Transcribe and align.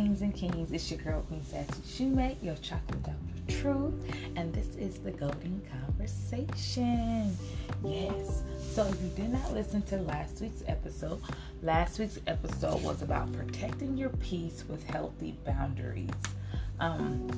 queens 0.00 0.22
and 0.22 0.34
kings. 0.34 0.72
It's 0.72 0.90
your 0.90 0.98
girl, 1.00 1.20
Queen 1.28 1.44
Sassy 1.44 1.82
Shumate, 1.82 2.42
your 2.42 2.54
chocolate 2.56 3.02
doctor 3.02 3.60
truth, 3.60 3.92
and 4.34 4.50
this 4.50 4.74
is 4.76 4.98
the 4.98 5.10
Golden 5.10 5.60
Conversation. 5.70 7.36
Yes. 7.84 8.42
So 8.72 8.86
if 8.86 9.02
you 9.02 9.10
did 9.10 9.30
not 9.30 9.52
listen 9.52 9.82
to 9.82 9.98
last 9.98 10.40
week's 10.40 10.62
episode, 10.66 11.20
last 11.62 11.98
week's 11.98 12.18
episode 12.26 12.82
was 12.82 13.02
about 13.02 13.30
protecting 13.34 13.98
your 13.98 14.08
peace 14.08 14.64
with 14.70 14.82
healthy 14.88 15.36
boundaries. 15.44 16.08
Um, 16.78 17.28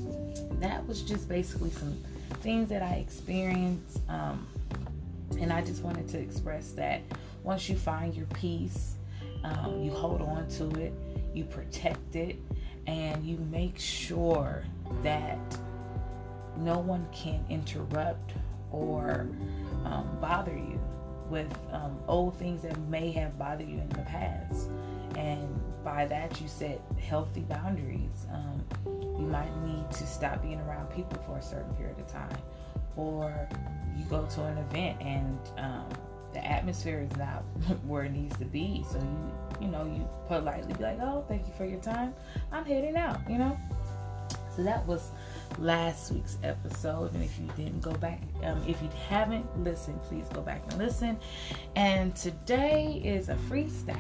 that 0.61 0.87
was 0.87 1.03
just 1.03 1.29
basically 1.29 1.71
some 1.71 1.99
things 2.43 2.69
that 2.69 2.83
I 2.83 2.95
experienced, 2.95 4.03
um, 4.09 4.47
and 5.41 5.53
I 5.53 5.63
just 5.63 5.83
wanted 5.83 6.09
to 6.11 6.19
express 6.21 6.71
that 6.73 7.01
once 7.43 7.69
you 7.69 7.75
find 7.75 8.15
your 8.15 8.27
peace, 8.27 8.95
um, 9.43 9.83
you 9.83 9.91
hold 9.91 10.23
on 10.23 10.47
to 10.51 10.71
it 10.81 10.93
you 11.35 11.45
protect 11.45 12.17
it, 12.17 12.37
and 12.87 13.25
you 13.25 13.39
make 13.51 13.79
sure 13.79 14.65
that 15.03 15.39
no 16.57 16.79
one 16.79 17.07
can 17.13 17.45
interrupt 17.49 18.33
or 18.71 19.27
um, 19.85 20.09
bother 20.21 20.57
you 20.57 20.81
with 21.29 21.53
um, 21.73 21.99
old 22.09 22.37
things 22.37 22.63
that 22.63 22.79
may 22.89 23.11
have 23.11 23.39
bothered 23.39 23.69
you 23.69 23.79
in 23.79 23.89
the 23.91 23.99
past. 23.99 24.69
And 25.17 25.49
by 25.85 26.07
that, 26.07 26.41
you 26.41 26.49
set 26.49 26.81
healthy 27.01 27.41
boundaries. 27.41 28.27
Um, 28.33 28.65
you 29.19 29.27
might 29.27 29.55
need 29.65 29.91
to 29.91 30.07
stop 30.07 30.43
being 30.43 30.61
around 30.61 30.91
people 30.91 31.23
for 31.27 31.39
a 31.39 31.43
certain 31.43 31.75
period 31.75 31.99
of 31.99 32.07
time, 32.07 32.37
or 32.97 33.49
you 33.97 34.05
go 34.07 34.27
to 34.27 34.45
an 34.45 34.59
event 34.59 35.01
and 35.01 35.39
um, 35.59 35.89
the 36.33 36.45
atmosphere 36.45 37.07
is 37.11 37.17
not 37.19 37.43
where 37.87 38.05
it 38.05 38.13
needs 38.13 38.37
to 38.39 38.45
be. 38.45 38.85
So 38.91 38.99
you, 38.99 39.33
you 39.63 39.69
know, 39.69 39.85
you 39.85 40.09
politely 40.27 40.75
be 40.75 40.83
like, 40.83 40.99
"Oh, 41.01 41.25
thank 41.29 41.47
you 41.47 41.53
for 41.57 41.65
your 41.65 41.81
time. 41.81 42.15
I'm 42.51 42.65
heading 42.65 42.97
out." 42.97 43.19
You 43.31 43.39
know. 43.39 43.59
So 44.57 44.63
that 44.65 44.87
was 44.87 45.11
last 45.59 46.13
week's 46.13 46.37
episode, 46.43 47.15
and 47.15 47.25
if 47.25 47.39
you 47.39 47.49
didn't 47.57 47.81
go 47.81 47.93
back, 47.93 48.21
um, 48.43 48.63
if 48.67 48.83
you 48.83 48.91
haven't 49.09 49.47
listened, 49.65 50.03
please 50.03 50.27
go 50.35 50.43
back 50.43 50.63
and 50.69 50.79
listen. 50.79 51.19
And 51.75 52.15
today 52.15 53.01
is 53.03 53.31
a 53.31 53.35
freestyle 53.49 53.97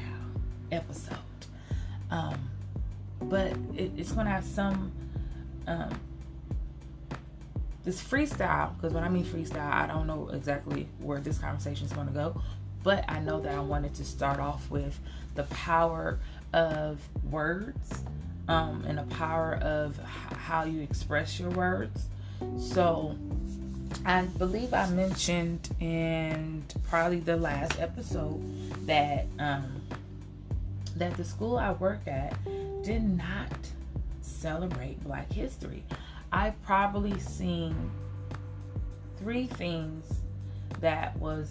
episode, 0.70 1.16
um, 2.10 2.38
but 3.22 3.52
it, 3.76 3.92
it's 3.96 4.12
going 4.12 4.26
to 4.26 4.32
have 4.32 4.44
some. 4.44 4.92
Um, 5.66 5.98
this 7.84 8.00
freestyle, 8.00 8.76
because 8.76 8.92
when 8.92 9.02
I 9.02 9.08
mean 9.08 9.24
freestyle, 9.24 9.72
I 9.72 9.86
don't 9.88 10.06
know 10.06 10.28
exactly 10.32 10.86
where 11.00 11.18
this 11.18 11.38
conversation 11.38 11.86
is 11.86 11.92
going 11.92 12.06
to 12.06 12.12
go, 12.12 12.40
but 12.82 13.04
I 13.08 13.20
know 13.20 13.40
that 13.40 13.54
I 13.54 13.60
wanted 13.60 13.94
to 13.94 14.04
start 14.04 14.40
off 14.40 14.70
with 14.70 14.98
the 15.34 15.44
power 15.44 16.18
of 16.52 17.00
words 17.30 18.04
um, 18.48 18.84
and 18.86 18.98
the 18.98 19.14
power 19.14 19.58
of 19.62 19.98
h- 19.98 20.38
how 20.38 20.64
you 20.64 20.80
express 20.82 21.38
your 21.38 21.50
words. 21.50 22.06
So, 22.58 23.16
I 24.04 24.22
believe 24.22 24.74
I 24.74 24.88
mentioned 24.90 25.68
in 25.80 26.64
probably 26.88 27.20
the 27.20 27.36
last 27.36 27.78
episode 27.80 28.42
that 28.86 29.26
um, 29.38 29.80
that 30.96 31.16
the 31.16 31.24
school 31.24 31.56
I 31.56 31.72
work 31.72 32.06
at 32.06 32.36
did 32.82 33.02
not 33.02 33.52
celebrate 34.20 35.02
Black 35.04 35.32
History. 35.32 35.84
I've 36.32 36.60
probably 36.62 37.18
seen 37.20 37.74
three 39.18 39.46
things 39.46 40.04
that 40.80 41.16
was 41.18 41.50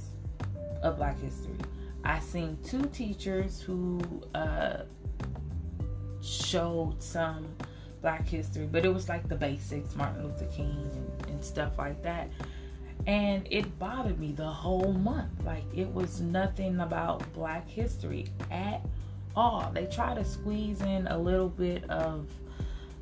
of 0.84 0.98
Black 0.98 1.20
history. 1.20 1.56
I 2.04 2.20
seen 2.20 2.58
two 2.64 2.84
teachers 2.88 3.62
who 3.62 4.02
uh, 4.34 4.84
showed 6.22 6.96
some 7.02 7.48
Black 8.02 8.28
history, 8.28 8.68
but 8.72 8.84
it 8.86 8.94
was 8.94 9.08
like 9.08 9.28
the 9.30 9.36
basics, 9.36 9.96
Martin 9.96 10.24
Luther 10.24 10.48
King 10.48 10.90
and, 10.96 11.30
and 11.30 11.44
stuff 11.44 11.78
like 11.78 12.02
that. 12.04 12.30
And 13.08 13.48
it 13.50 13.78
bothered 13.80 14.20
me 14.20 14.32
the 14.32 14.48
whole 14.48 14.94
month. 14.94 15.32
Like 15.46 15.64
it 15.74 15.88
was 15.88 16.22
nothing 16.22 16.80
about 16.80 17.32
Black 17.34 17.68
history 17.68 18.28
at 18.50 18.82
all. 19.36 19.72
They 19.74 19.86
try 19.86 20.14
to 20.16 20.26
squeeze 20.26 20.82
in 20.82 21.08
a 21.08 21.18
little 21.18 21.50
bit 21.50 21.88
of 21.90 22.28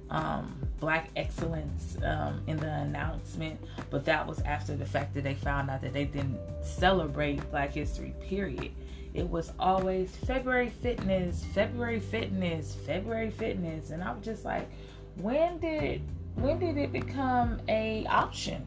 um, 0.09 0.57
black 0.79 1.09
excellence 1.15 1.97
um, 2.03 2.41
in 2.47 2.57
the 2.57 2.71
announcement, 2.71 3.59
but 3.89 4.05
that 4.05 4.25
was 4.25 4.39
after 4.41 4.75
the 4.75 4.85
fact 4.85 5.13
that 5.13 5.23
they 5.23 5.35
found 5.35 5.69
out 5.69 5.81
that 5.81 5.93
they 5.93 6.05
didn't 6.05 6.39
celebrate 6.61 7.49
Black 7.51 7.73
History, 7.73 8.13
period. 8.21 8.71
It 9.13 9.27
was 9.27 9.51
always 9.59 10.15
February 10.15 10.69
fitness, 10.69 11.43
February 11.53 11.99
fitness, 11.99 12.75
February 12.85 13.31
fitness, 13.31 13.89
and 13.89 14.03
I'm 14.03 14.21
just 14.21 14.45
like, 14.45 14.69
when 15.15 15.57
did 15.59 16.01
when 16.35 16.59
did 16.59 16.77
it 16.77 16.91
become 16.91 17.59
a 17.67 18.05
option? 18.07 18.65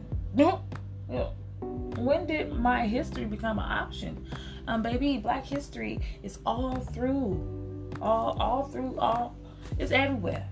when 1.97 2.25
did 2.25 2.51
my 2.53 2.85
history 2.85 3.25
become 3.25 3.59
an 3.59 3.65
option? 3.71 4.27
Um, 4.67 4.81
baby, 4.81 5.17
Black 5.17 5.45
History 5.45 5.99
is 6.23 6.39
all 6.45 6.75
through, 6.75 7.91
all 8.01 8.37
all 8.39 8.63
through, 8.63 8.97
all 8.99 9.35
it's 9.77 9.91
everywhere 9.91 10.47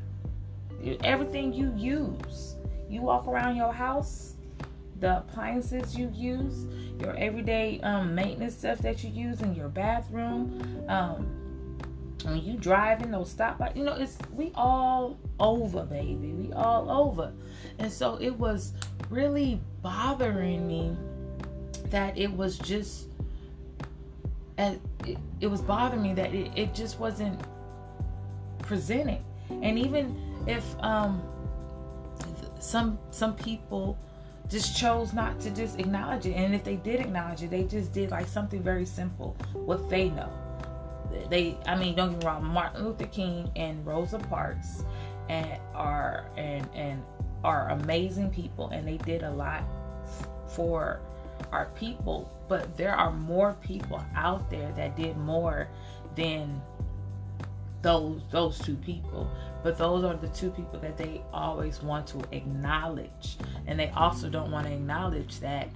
everything 1.03 1.53
you 1.53 1.73
use. 1.75 2.55
You 2.89 3.01
walk 3.01 3.27
around 3.27 3.55
your 3.55 3.71
house, 3.71 4.35
the 5.01 5.17
appliances 5.17 5.97
you 5.97 6.09
use, 6.15 6.67
your 6.99 7.17
everyday 7.17 7.81
um, 7.81 8.15
maintenance 8.15 8.55
stuff 8.55 8.77
that 8.79 9.03
you 9.03 9.09
use 9.09 9.41
in 9.41 9.53
your 9.53 9.67
bathroom. 9.67 10.85
Um, 10.87 11.37
when 12.23 12.43
you 12.43 12.55
drive 12.55 13.01
in 13.01 13.09
those 13.09 13.33
stoplights, 13.33 13.75
you 13.75 13.83
know, 13.83 13.95
it's 13.95 14.17
we 14.31 14.51
all 14.53 15.17
over, 15.39 15.83
baby. 15.83 16.33
We 16.33 16.53
all 16.53 16.89
over. 16.91 17.33
And 17.79 17.91
so 17.91 18.17
it 18.21 18.29
was 18.29 18.73
really 19.09 19.59
bothering 19.81 20.67
me 20.67 20.95
that 21.89 22.15
it 22.15 22.31
was 22.31 22.59
just 22.59 23.07
it, 24.59 24.79
it 25.39 25.47
was 25.47 25.61
bothering 25.61 26.03
me 26.03 26.13
that 26.13 26.33
it, 26.33 26.51
it 26.55 26.75
just 26.75 26.99
wasn't 26.99 27.41
presented. 28.59 29.21
And 29.49 29.79
even 29.79 30.15
if 30.45 30.63
um, 30.79 31.23
some 32.59 32.99
some 33.09 33.35
people 33.35 33.97
just 34.51 34.75
chose 34.75 35.13
not 35.13 35.39
to 35.39 35.49
just 35.49 35.79
acknowledge 35.79 36.25
it, 36.25 36.33
and 36.33 36.53
if 36.53 36.63
they 36.63 36.75
did 36.75 36.99
acknowledge 36.99 37.41
it, 37.41 37.49
they 37.49 37.63
just 37.63 37.93
did 37.93 38.11
like 38.11 38.27
something 38.27 38.61
very 38.61 38.85
simple, 38.85 39.35
what 39.53 39.89
they 39.89 40.09
know. 40.09 40.29
They, 41.29 41.57
I 41.65 41.75
mean, 41.75 41.95
don't 41.95 42.11
get 42.11 42.19
me 42.19 42.25
wrong, 42.25 42.43
Martin 42.43 42.85
Luther 42.85 43.07
King 43.07 43.49
and 43.55 43.85
Rosa 43.85 44.19
Parks, 44.19 44.83
and 45.29 45.59
are 45.73 46.25
and 46.35 46.67
and 46.75 47.01
are 47.43 47.69
amazing 47.69 48.29
people, 48.29 48.69
and 48.69 48.85
they 48.85 48.97
did 48.97 49.23
a 49.23 49.31
lot 49.31 49.63
for 50.47 50.99
our 51.51 51.67
people. 51.75 52.29
But 52.49 52.75
there 52.75 52.93
are 52.93 53.11
more 53.11 53.55
people 53.61 54.03
out 54.15 54.49
there 54.49 54.71
that 54.75 54.97
did 54.97 55.17
more 55.17 55.69
than 56.15 56.61
those 57.81 58.21
those 58.31 58.59
two 58.59 58.75
people 58.75 59.29
but 59.63 59.77
those 59.77 60.03
are 60.03 60.15
the 60.15 60.27
two 60.29 60.49
people 60.51 60.79
that 60.79 60.97
they 60.97 61.21
always 61.33 61.81
want 61.81 62.07
to 62.07 62.21
acknowledge. 62.31 63.37
And 63.67 63.79
they 63.79 63.89
also 63.91 64.29
don't 64.29 64.51
want 64.51 64.67
to 64.67 64.73
acknowledge 64.73 65.39
that 65.39 65.69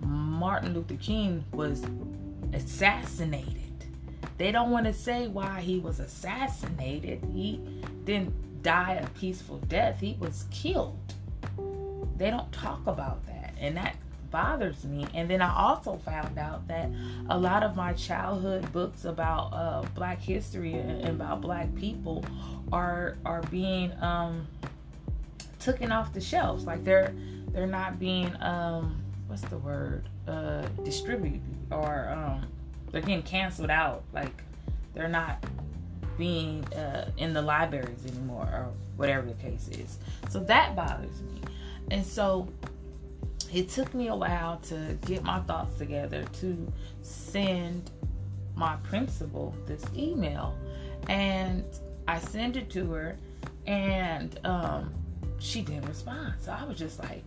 martin 0.00 0.74
luther 0.74 0.96
king 0.96 1.44
was 1.52 1.82
assassinated. 2.52 3.60
They 4.36 4.50
don't 4.52 4.70
want 4.70 4.86
to 4.86 4.92
say 4.92 5.28
why 5.28 5.60
he 5.60 5.78
was 5.78 6.00
assassinated. 6.00 7.24
He 7.32 7.60
didn't 8.04 8.62
die 8.62 8.94
a 8.94 9.06
peaceful 9.10 9.58
death. 9.68 10.00
He 10.00 10.16
was 10.18 10.46
killed. 10.50 10.98
They 12.16 12.30
don't 12.30 12.50
talk 12.52 12.86
about 12.86 13.24
that. 13.26 13.54
And 13.58 13.76
that 13.76 13.96
bothers 14.34 14.82
me. 14.84 15.06
And 15.14 15.30
then 15.30 15.40
I 15.40 15.56
also 15.56 15.96
found 15.98 16.38
out 16.38 16.66
that 16.66 16.90
a 17.30 17.38
lot 17.38 17.62
of 17.62 17.76
my 17.76 17.92
childhood 17.92 18.70
books 18.72 19.04
about 19.04 19.52
uh, 19.52 19.82
Black 19.94 20.20
history 20.20 20.74
and 20.74 21.08
about 21.08 21.40
Black 21.40 21.72
people 21.76 22.24
are 22.72 23.16
are 23.24 23.42
being 23.42 23.92
um, 24.02 24.48
taken 25.60 25.92
off 25.92 26.12
the 26.12 26.20
shelves. 26.20 26.64
Like 26.64 26.82
they're 26.82 27.14
they're 27.52 27.68
not 27.68 28.00
being 28.00 28.34
um, 28.42 29.00
what's 29.28 29.42
the 29.42 29.58
word 29.58 30.08
uh, 30.26 30.62
distributed 30.82 31.40
or 31.70 32.08
um, 32.08 32.44
they're 32.90 33.02
getting 33.02 33.22
canceled 33.22 33.70
out. 33.70 34.02
Like 34.12 34.42
they're 34.94 35.06
not 35.06 35.44
being 36.18 36.64
uh, 36.74 37.08
in 37.18 37.32
the 37.32 37.42
libraries 37.42 38.04
anymore 38.04 38.48
or 38.52 38.72
whatever 38.96 39.28
the 39.28 39.34
case 39.34 39.68
is. 39.68 39.98
So 40.28 40.40
that 40.40 40.74
bothers 40.74 41.22
me. 41.22 41.40
And 41.92 42.04
so 42.04 42.48
it 43.54 43.68
took 43.68 43.94
me 43.94 44.08
a 44.08 44.16
while 44.16 44.56
to 44.56 44.98
get 45.06 45.22
my 45.22 45.38
thoughts 45.40 45.78
together 45.78 46.24
to 46.40 46.72
send 47.02 47.92
my 48.56 48.74
principal 48.82 49.54
this 49.64 49.84
email. 49.96 50.58
And 51.08 51.64
I 52.08 52.18
sent 52.18 52.56
it 52.56 52.68
to 52.70 52.90
her 52.90 53.16
and 53.66 54.38
um, 54.44 54.92
she 55.38 55.62
didn't 55.62 55.86
respond. 55.86 56.34
So 56.40 56.50
I 56.50 56.64
was 56.64 56.76
just 56.76 56.98
like, 56.98 57.22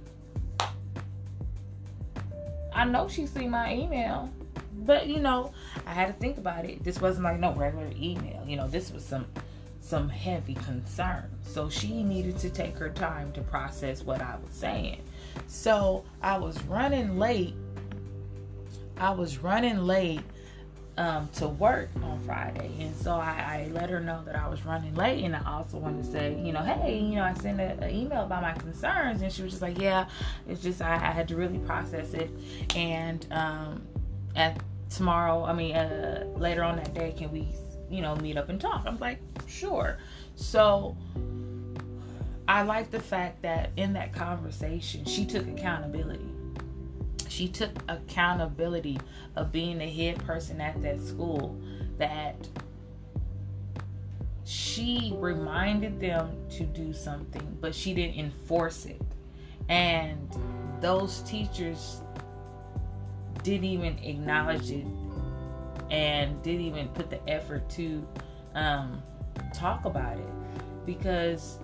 I 2.73 2.83
know 2.83 3.07
she 3.07 3.25
see 3.25 3.47
my 3.47 3.73
email, 3.73 4.29
but 4.79 5.07
you 5.07 5.19
know, 5.19 5.53
I 5.85 5.93
had 5.93 6.07
to 6.07 6.13
think 6.13 6.37
about 6.37 6.65
it. 6.65 6.83
This 6.83 6.99
wasn't 6.99 7.23
like 7.23 7.39
no 7.39 7.53
regular 7.53 7.89
email. 7.97 8.43
You 8.45 8.57
know, 8.57 8.67
this 8.67 8.91
was 8.91 9.03
some 9.05 9.25
some 9.79 10.09
heavy 10.09 10.55
concern. 10.55 11.23
So 11.41 11.69
she 11.69 12.03
needed 12.03 12.37
to 12.39 12.49
take 12.49 12.75
her 12.77 12.89
time 12.89 13.31
to 13.31 13.41
process 13.41 14.03
what 14.03 14.21
I 14.21 14.35
was 14.43 14.53
saying. 14.53 15.01
So 15.47 16.03
I 16.21 16.37
was 16.37 16.61
running 16.63 17.17
late. 17.17 17.55
I 18.97 19.11
was 19.11 19.37
running 19.37 19.77
late 19.79 20.21
um, 20.97 21.29
to 21.35 21.47
work 21.47 21.89
on 22.01 22.19
Friday. 22.21 22.71
And 22.79 22.95
so 22.95 23.13
I, 23.13 23.67
I, 23.67 23.69
let 23.71 23.89
her 23.89 23.99
know 23.99 24.23
that 24.25 24.35
I 24.35 24.47
was 24.47 24.65
running 24.65 24.95
late. 24.95 25.23
And 25.23 25.35
I 25.35 25.41
also 25.45 25.77
wanted 25.77 26.03
to 26.03 26.11
say, 26.11 26.39
you 26.41 26.51
know, 26.51 26.61
hey, 26.61 26.99
you 26.99 27.15
know, 27.15 27.23
I 27.23 27.33
sent 27.35 27.61
an 27.61 27.89
email 27.89 28.23
about 28.23 28.41
my 28.41 28.53
concerns. 28.53 29.21
And 29.21 29.31
she 29.31 29.43
was 29.43 29.51
just 29.51 29.61
like, 29.61 29.79
yeah, 29.79 30.07
it's 30.47 30.61
just 30.61 30.81
I, 30.81 30.95
I 30.95 31.11
had 31.11 31.27
to 31.27 31.35
really 31.35 31.59
process 31.59 32.13
it. 32.13 32.31
And 32.75 33.27
um, 33.31 33.83
at 34.35 34.59
tomorrow, 34.89 35.43
I 35.43 35.53
mean, 35.53 35.75
uh, 35.75 36.25
later 36.35 36.63
on 36.63 36.77
that 36.77 36.93
day, 36.93 37.13
can 37.15 37.31
we, 37.31 37.47
you 37.89 38.01
know, 38.01 38.15
meet 38.15 38.37
up 38.37 38.49
and 38.49 38.59
talk? 38.59 38.83
I'm 38.87 38.97
like, 38.97 39.19
sure. 39.47 39.97
So 40.35 40.97
I 42.47 42.61
like 42.63 42.91
the 42.91 42.99
fact 42.99 43.41
that 43.41 43.71
in 43.75 43.93
that 43.93 44.13
conversation, 44.13 45.03
she 45.05 45.25
took 45.25 45.47
accountability. 45.47 46.29
She 47.27 47.47
took 47.47 47.71
accountability 47.89 48.97
of 49.35 49.51
being 49.51 49.77
the 49.77 49.87
head 49.87 50.17
person 50.25 50.61
at 50.61 50.81
that 50.81 51.01
school 51.01 51.59
that 51.97 52.47
she 54.45 55.13
reminded 55.17 55.99
them 55.99 56.31
to 56.49 56.63
do 56.63 56.93
something 56.93 57.57
but 57.59 57.75
she 57.75 57.93
didn't 57.93 58.17
enforce 58.17 58.85
it. 58.85 59.01
And 59.69 60.33
those 60.79 61.19
teachers 61.23 62.01
didn't 63.43 63.65
even 63.65 63.97
acknowledge 63.99 64.71
it 64.71 64.85
and 65.91 66.41
didn't 66.43 66.61
even 66.61 66.87
put 66.89 67.09
the 67.09 67.29
effort 67.29 67.69
to 67.71 68.07
um, 68.55 69.01
talk 69.53 69.85
about 69.85 70.17
it 70.17 70.85
because 70.85 71.59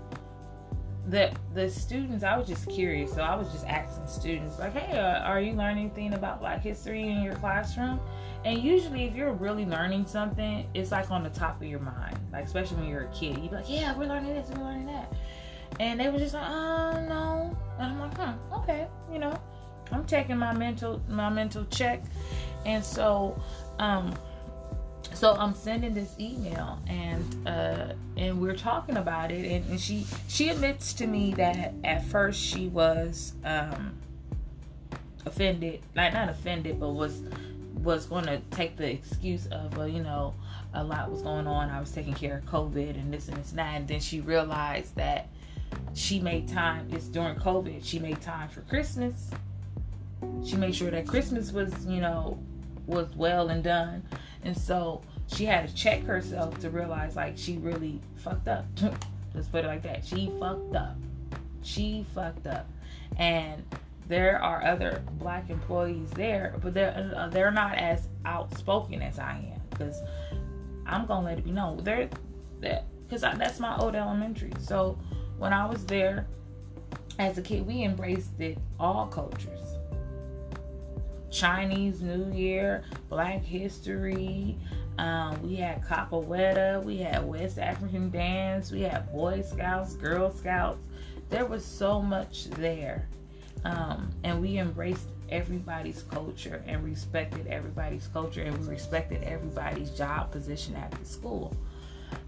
the 1.10 1.32
the 1.54 1.70
students 1.70 2.24
i 2.24 2.38
was 2.38 2.48
just 2.48 2.70
curious 2.70 3.12
so 3.14 3.22
i 3.22 3.36
was 3.36 3.52
just 3.52 3.66
asking 3.68 4.08
students 4.08 4.58
like 4.58 4.74
hey 4.74 4.98
uh, 4.98 5.20
are 5.20 5.42
you 5.42 5.52
learning 5.54 5.86
anything 5.86 6.14
about 6.14 6.40
black 6.40 6.62
history 6.62 7.08
in 7.08 7.22
your 7.22 7.36
classroom? 7.36 8.00
And 8.46 8.62
usually 8.62 9.06
if 9.06 9.16
you're 9.16 9.32
really 9.32 9.66
learning 9.66 10.06
something 10.06 10.66
it's 10.74 10.92
like 10.92 11.10
on 11.12 11.24
the 11.24 11.30
top 11.30 11.62
of 11.62 11.68
your 11.68 11.80
mind 11.80 12.18
like 12.32 12.46
especially 12.46 12.78
when 12.78 12.88
you're 12.88 13.06
a 13.06 13.14
kid 13.14 13.38
you'd 13.38 13.52
be 13.52 13.56
like 13.56 13.70
yeah 13.70 13.98
we're 13.98 14.06
learning 14.06 14.34
this 14.34 14.50
we're 14.50 14.64
learning 14.64 14.86
that. 14.88 15.14
And 15.80 16.00
they 16.00 16.10
were 16.10 16.20
just 16.20 16.34
like 16.34 16.48
uh 16.48 17.00
no. 17.02 17.58
And 17.80 17.94
i'm 17.94 18.00
like 18.00 18.18
huh 18.18 18.34
okay 18.54 18.88
you 19.12 19.20
know 19.20 19.38
i'm 19.92 20.06
taking 20.06 20.38
my 20.38 20.54
mental 20.54 21.02
my 21.10 21.30
mental 21.30 21.66
check. 21.66 22.04
And 22.66 22.84
so 22.84 23.42
um 23.80 24.14
so 25.14 25.34
I'm 25.34 25.54
sending 25.54 25.94
this 25.94 26.16
email 26.20 26.80
and 26.88 27.48
uh, 27.48 27.94
and 28.18 28.42
we're 28.42 28.56
talking 28.56 28.98
about 28.98 29.32
it 29.32 29.46
and, 29.46 29.70
and, 29.70 29.80
she 29.80 30.06
she 30.28 30.50
admits 30.50 30.94
to 30.94 31.08
me 31.08 31.34
that 31.36 31.74
at 31.84 32.06
first 32.06 32.42
she 32.42 32.68
was 32.68 33.34
um, 33.44 33.94
offended 35.26 35.82
like 35.96 36.14
not 36.14 36.30
offended 36.30 36.80
but 36.80 36.90
was 36.90 37.22
was 37.84 38.06
going 38.06 38.26
to 38.26 38.40
take 38.52 38.78
the 38.78 38.90
excuse 38.90 39.48
of 39.48 39.78
uh, 39.78 39.84
you 39.84 40.02
know 40.02 40.34
a 40.74 40.84
lot 40.84 41.12
was 41.12 41.22
going 41.22 41.46
on. 41.46 41.70
I 41.70 41.80
was 41.80 41.92
taking 41.92 42.14
care 42.14 42.38
of 42.38 42.46
COVID 42.46 42.96
and 42.96 43.14
this 43.14 43.28
and 43.28 43.38
this 43.38 43.50
and 43.52 43.60
that. 43.60 43.76
And 43.76 43.88
then 43.88 44.00
she 44.00 44.22
realized 44.22 44.96
that 44.96 45.28
she 45.94 46.20
made 46.20 46.48
time 46.48 46.88
it's 46.92 47.06
during 47.06 47.36
COVID 47.36 47.84
she 47.84 48.00
made 48.00 48.22
time 48.22 48.50
for 48.50 48.62
Christmas. 48.62 49.30
She 50.46 50.56
made 50.56 50.76
sure 50.76 50.92
that 50.92 51.08
Christmas 51.08 51.52
was 51.52 51.86
you 51.86 52.02
know 52.02 52.40
was 52.86 53.08
well 53.16 53.50
and 53.50 53.64
done 53.64 54.04
and 54.44 54.58
so 54.58 55.02
she 55.28 55.46
had 55.46 55.68
to 55.68 55.74
check 55.74 56.04
herself 56.04 56.60
to 56.60 56.70
realize 56.70 57.16
like 57.16 57.38
she 57.38 57.58
really 57.58 58.02
fucked 58.16 58.48
up. 58.48 58.66
Let's 59.34 59.48
put 59.48 59.66
it 59.66 59.68
like 59.68 59.84
that. 59.84 60.06
She 60.06 60.32
fucked 60.40 60.76
up. 60.76 60.98
She 61.62 62.06
fucked 62.14 62.46
up. 62.46 62.68
And 63.18 63.64
there 64.08 64.42
are 64.42 64.64
other 64.64 65.02
black 65.14 65.50
employees 65.50 66.10
there, 66.12 66.56
but 66.62 66.74
they're 66.74 67.14
uh, 67.16 67.28
they're 67.30 67.52
not 67.52 67.78
as 67.78 68.08
outspoken 68.26 69.02
as 69.02 69.18
I 69.18 69.38
am 69.54 69.62
because 69.70 70.02
I'm 70.86 71.06
gonna 71.06 71.26
let 71.26 71.38
it 71.38 71.46
be 71.46 71.52
known. 71.52 71.84
They're 71.84 72.10
that 72.60 72.86
because 73.08 73.22
that's 73.22 73.60
my 73.60 73.78
old 73.78 73.96
elementary. 73.96 74.52
So 74.60 74.98
when 75.38 75.54
I 75.54 75.66
was 75.66 75.86
there 75.86 76.28
as 77.20 77.38
a 77.38 77.42
kid, 77.42 77.66
we 77.66 77.84
embraced 77.84 78.40
it 78.40 78.58
all 78.80 79.08
cultures. 79.08 79.63
Chinese 81.34 82.02
New 82.02 82.32
Year, 82.32 82.84
Black 83.10 83.44
History. 83.44 84.58
Um, 85.00 85.42
we 85.42 85.56
had 85.56 85.84
capoeira, 85.84 86.82
we 86.84 86.98
had 86.98 87.26
West 87.26 87.58
African 87.58 88.12
dance, 88.12 88.72
we 88.72 88.82
had 88.82 89.12
Boy 89.12 89.42
Scouts, 89.42 89.96
Girl 89.96 90.32
Scouts. 90.32 90.86
There 91.30 91.46
was 91.46 91.66
so 91.66 92.02
much 92.02 92.46
there. 92.52 93.08
Um, 93.66 94.12
and 94.24 94.40
we 94.40 94.60
embraced 94.60 95.08
everybody's 95.30 96.04
culture 96.04 96.64
and 96.68 96.84
respected 96.84 97.48
everybody's 97.48 98.08
culture 98.08 98.44
and 98.44 98.56
we 98.60 98.68
respected 98.68 99.24
everybody's 99.24 99.90
job 99.92 100.32
position 100.32 100.76
at 100.76 100.92
the 100.92 101.06
school. 101.06 101.56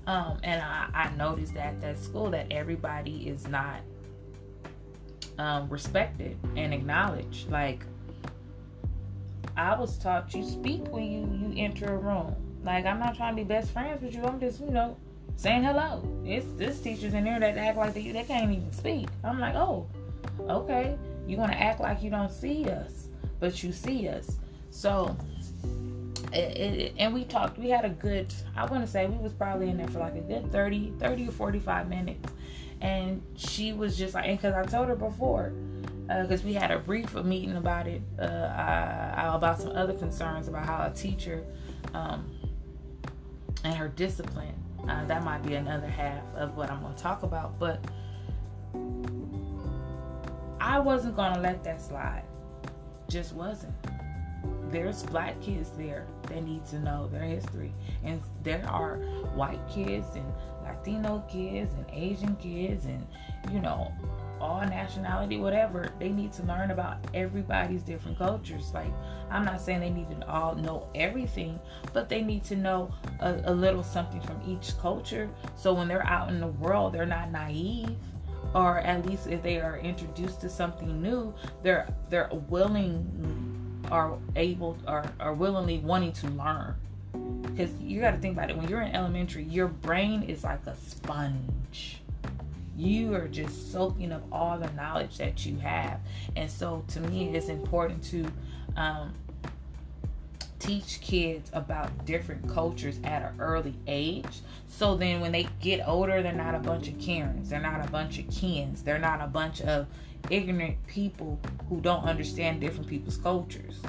Um, 0.08 0.40
and 0.44 0.62
I, 0.62 0.90
I 0.94 1.16
noticed 1.16 1.54
that 1.54 1.80
that 1.82 2.00
school 2.00 2.32
that 2.32 2.48
everybody 2.50 3.28
is 3.28 3.48
not 3.48 3.82
um, 5.38 5.70
respected 5.70 6.38
and 6.56 6.74
acknowledged. 6.74 7.52
Like 7.52 7.86
I 9.58 9.80
was 9.80 9.98
taught 9.98 10.34
you 10.34 10.44
speak 10.44 10.88
when 10.90 11.04
you 11.04 11.48
you 11.48 11.64
enter 11.64 11.94
a 11.94 11.98
room. 11.98 12.36
Like 12.64 12.86
I'm 12.86 13.00
not 13.00 13.16
trying 13.16 13.36
to 13.36 13.44
be 13.44 13.48
best 13.48 13.72
friends 13.72 14.02
with 14.02 14.14
you. 14.14 14.24
I'm 14.24 14.40
just 14.40 14.60
you 14.60 14.70
know 14.70 14.98
saying 15.36 15.64
hello. 15.64 16.04
It's 16.26 16.48
this 16.58 16.80
teachers 16.80 17.14
in 17.14 17.24
there 17.24 17.40
that 17.40 17.58
act 17.58 17.78
like 17.78 17.94
they 17.94 18.12
they 18.12 18.24
can't 18.24 18.52
even 18.52 18.72
speak. 18.72 19.08
I'm 19.24 19.40
like, 19.40 19.56
oh, 19.56 19.88
okay. 20.42 20.98
You 21.28 21.38
want 21.38 21.52
to 21.52 21.62
act 21.62 21.80
like 21.80 22.04
you 22.04 22.10
don't 22.10 22.32
see 22.32 22.70
us, 22.70 23.08
but 23.40 23.64
you 23.64 23.72
see 23.72 24.08
us. 24.08 24.38
So, 24.70 25.18
it, 26.34 26.38
it, 26.38 26.94
and 27.00 27.14
we 27.14 27.24
talked. 27.24 27.58
We 27.58 27.70
had 27.70 27.86
a 27.86 27.90
good. 27.90 28.34
I 28.56 28.66
want 28.66 28.86
to 28.86 28.92
say 28.92 29.08
we 29.08 29.18
was 29.18 29.34
probably 29.34 29.70
in 29.70 29.78
there 29.78 29.88
for 29.88 30.00
like 30.00 30.16
a 30.16 30.22
good 30.22 30.52
30, 30.52 30.94
30 31.00 31.30
or 31.30 31.32
45 31.32 31.90
minutes. 31.90 32.32
And 32.82 33.24
she 33.36 33.74
was 33.74 33.98
just 33.98 34.14
like, 34.14 34.30
because 34.30 34.54
I 34.54 34.64
told 34.64 34.90
her 34.90 34.96
before, 34.96 35.54
because 36.08 36.42
uh, 36.42 36.48
we 36.48 36.54
had 36.54 36.72
a 36.72 36.80
brief 36.80 37.14
meeting 37.16 37.56
about 37.56 37.88
it, 37.88 38.02
uh, 38.20 38.24
I, 38.26 39.36
about 39.36 39.60
some 39.60 39.72
other 39.76 39.94
concerns 39.94 40.48
about 40.48 40.66
how 40.66 40.86
a 40.86 40.94
teacher 40.94 41.44
um, 41.94 42.32
and 43.64 43.74
her 43.76 43.88
discipline. 43.88 44.56
Uh, 44.88 45.04
that 45.06 45.24
might 45.24 45.42
be 45.42 45.56
another 45.56 45.88
half 45.88 46.24
of 46.36 46.56
what 46.56 46.70
I'm 46.70 46.82
going 46.82 46.96
to 46.96 47.02
talk 47.02 47.24
about, 47.24 47.58
but 47.58 47.84
I 50.60 50.80
wasn't 50.80 51.16
going 51.16 51.34
to 51.34 51.40
let 51.40 51.64
that 51.64 51.82
slide. 51.82 52.24
Just 53.10 53.34
wasn't. 53.34 53.74
There's 54.70 55.04
black 55.04 55.42
kids 55.42 55.72
there 55.72 56.06
that 56.24 56.44
need 56.44 56.66
to 56.68 56.80
know 56.80 57.08
their 57.08 57.24
history, 57.24 57.74
and 58.04 58.22
there 58.44 58.64
are 58.68 58.98
white 59.34 59.60
kids 59.70 60.08
and 60.16 60.26
Latino 60.64 61.24
kids 61.30 61.74
and 61.74 61.86
Asian 61.92 62.36
kids 62.36 62.86
and 62.86 63.06
you 63.52 63.60
know 63.60 63.92
all 64.46 64.62
nationality, 64.62 65.38
whatever, 65.38 65.92
they 66.00 66.10
need 66.10 66.32
to 66.34 66.44
learn 66.44 66.72
about 66.72 66.98
everybody's 67.14 67.82
different 67.82 68.18
cultures. 68.18 68.72
Like, 68.74 68.94
I'm 69.32 69.44
not 69.44 69.60
saying 69.60 69.80
they 69.80 69.90
need 69.90 70.10
to 70.12 70.30
all 70.30 70.56
know 70.56 70.88
everything, 70.94 71.60
but 71.94 72.10
they 72.10 72.22
need 72.22 72.44
to 72.46 72.56
know 72.56 72.94
a, 73.20 73.42
a 73.46 73.54
little 73.54 73.84
something 73.84 74.22
from 74.22 74.40
each 74.48 74.78
culture. 74.78 75.30
So 75.56 75.74
when 75.74 75.88
they're 75.88 76.06
out 76.06 76.30
in 76.30 76.40
the 76.40 76.48
world, 76.48 76.94
they're 76.94 77.06
not 77.06 77.32
naive, 77.32 77.96
or 78.54 78.80
at 78.80 79.06
least 79.06 79.28
if 79.28 79.42
they 79.42 79.60
are 79.60 79.80
introduced 79.80 80.42
to 80.42 80.50
something 80.50 81.02
new, 81.02 81.34
they're 81.64 81.88
they're 82.10 82.30
willing 82.50 83.82
are 83.92 84.18
able 84.36 84.78
or 84.88 85.06
are 85.20 85.34
willingly 85.34 85.80
wanting 85.80 86.12
to 86.14 86.28
learn. 86.30 86.76
Because 87.42 87.72
you 87.80 88.02
got 88.02 88.12
to 88.12 88.18
think 88.18 88.36
about 88.36 88.50
it. 88.50 88.58
When 88.58 88.68
you're 88.68 88.82
in 88.82 88.96
elementary, 88.96 89.44
your 89.44 89.68
brain 89.68 90.24
is 90.24 90.44
like 90.44 90.66
a 90.68 90.76
sponge 90.76 92.02
you 92.78 93.14
are 93.16 93.28
just 93.28 93.72
soaking 93.72 94.12
up 94.12 94.24
all 94.32 94.58
the 94.58 94.70
knowledge 94.72 95.18
that 95.18 95.46
you 95.46 95.58
have. 95.60 96.00
And 96.36 96.50
so 96.50 96.84
to 96.90 97.00
me, 97.02 97.36
it's 97.36 97.48
important 97.48 98.04
to 98.06 98.26
um, 98.76 99.14
teach 100.60 101.00
kids 101.02 101.50
about 101.54 102.06
different 102.06 102.48
cultures 102.50 103.00
at 103.04 103.22
an 103.22 103.40
early 103.40 103.76
age. 103.88 104.42
So 104.68 104.96
then 104.96 105.22
when 105.22 105.32
they 105.32 105.48
get 105.62 105.88
older, 105.88 106.22
they're 106.22 106.34
not 106.34 106.56
a 106.56 106.60
bunch 106.60 106.88
of 106.88 107.00
Karens, 107.00 107.50
they're 107.50 107.62
not 107.62 107.86
a 107.86 107.90
bunch 107.92 108.20
of 108.20 108.30
Kens, 108.30 108.84
they're 108.84 109.00
not 109.00 109.22
a 109.22 109.28
bunch 109.28 109.62
of 109.62 109.88
ignorant 110.30 110.76
people 110.88 111.40
who 111.70 111.80
don't 111.82 112.04
understand 112.04 112.60
different 112.60 112.90
people's 112.90 113.18
cultures. 113.18 113.80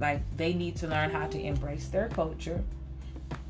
Like 0.00 0.20
they 0.36 0.52
need 0.52 0.76
to 0.76 0.86
learn 0.86 1.10
how 1.10 1.26
to 1.28 1.40
embrace 1.40 1.88
their 1.88 2.08
culture 2.08 2.62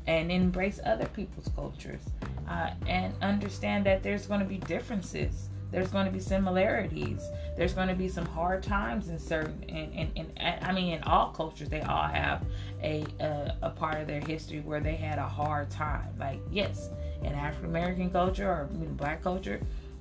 and 0.07 0.31
embrace 0.31 0.79
other 0.85 1.05
people's 1.07 1.49
cultures 1.55 2.01
uh, 2.49 2.71
and 2.87 3.13
understand 3.21 3.85
that 3.85 4.03
there's 4.03 4.25
going 4.25 4.39
to 4.39 4.45
be 4.45 4.57
differences 4.57 5.49
there's 5.73 5.89
going 5.89 6.05
to 6.05 6.11
be 6.11 6.19
similarities. 6.19 7.31
There's 7.57 7.73
going 7.73 7.87
to 7.87 7.95
be 7.95 8.07
some 8.07 8.27
hard 8.27 8.61
times 8.61 9.09
in 9.09 9.17
certain, 9.17 9.63
in, 9.63 9.91
in, 9.91 10.11
in, 10.15 10.31
I 10.61 10.71
mean, 10.71 10.93
in 10.93 11.03
all 11.03 11.31
cultures, 11.31 11.67
they 11.67 11.81
all 11.81 12.07
have 12.07 12.45
a, 12.83 13.03
a, 13.19 13.57
a 13.63 13.69
part 13.71 13.95
of 13.95 14.05
their 14.05 14.21
history 14.21 14.59
where 14.59 14.79
they 14.79 14.95
had 14.95 15.17
a 15.17 15.27
hard 15.27 15.71
time. 15.71 16.09
Like, 16.19 16.39
yes, 16.51 16.91
in 17.23 17.33
African 17.33 17.71
American 17.71 18.11
culture 18.11 18.47
or 18.47 18.69
black 18.71 19.23
culture, 19.23 19.59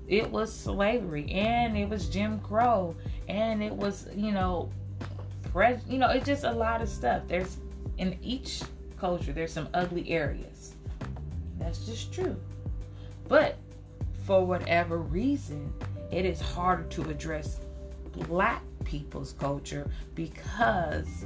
it 0.09 0.31
was 0.31 0.53
slavery 0.53 1.31
and 1.33 1.75
it 1.79 1.89
was 1.89 2.07
Jim 2.11 2.39
Crow 2.41 2.95
and 3.29 3.63
it 3.63 3.73
was, 3.73 4.09
you 4.15 4.31
know, 4.31 4.71
you 5.89 5.99
know, 5.99 6.11
it's 6.11 6.27
just 6.27 6.45
a 6.45 6.53
lot 6.53 6.83
of 6.83 6.89
stuff. 6.91 7.23
There's 7.29 7.57
in 7.97 8.19
each 8.23 8.63
culture, 9.03 9.33
there's 9.33 9.53
some 9.53 9.69
ugly 9.75 10.09
areas. 10.11 10.77
That's 11.59 11.85
just 11.85 12.15
true. 12.15 12.37
But 13.27 13.59
for 14.25 14.47
whatever 14.47 14.99
reason, 14.99 15.75
it 16.13 16.25
is 16.25 16.41
harder 16.41 16.85
to 16.85 17.11
address 17.11 17.59
black 18.29 18.63
people's 18.85 19.33
culture 19.33 19.91
because, 20.15 21.25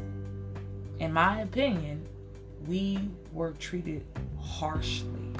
in 1.00 1.12
my 1.12 1.42
opinion, 1.42 2.08
we 2.66 2.98
were 3.30 3.52
treated 3.52 4.06
harshly. 4.40 5.34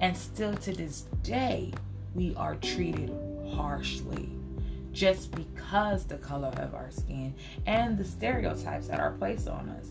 And 0.00 0.16
still 0.16 0.54
to 0.54 0.72
this 0.72 1.06
day, 1.24 1.72
we 2.14 2.36
are 2.36 2.54
treated 2.54 3.10
harshly 3.52 4.30
just 4.94 5.32
because 5.32 6.04
the 6.04 6.16
color 6.18 6.52
of 6.56 6.74
our 6.74 6.90
skin 6.90 7.34
and 7.66 7.98
the 7.98 8.04
stereotypes 8.04 8.86
that 8.86 9.00
are 9.00 9.10
placed 9.12 9.48
on 9.48 9.68
us. 9.70 9.88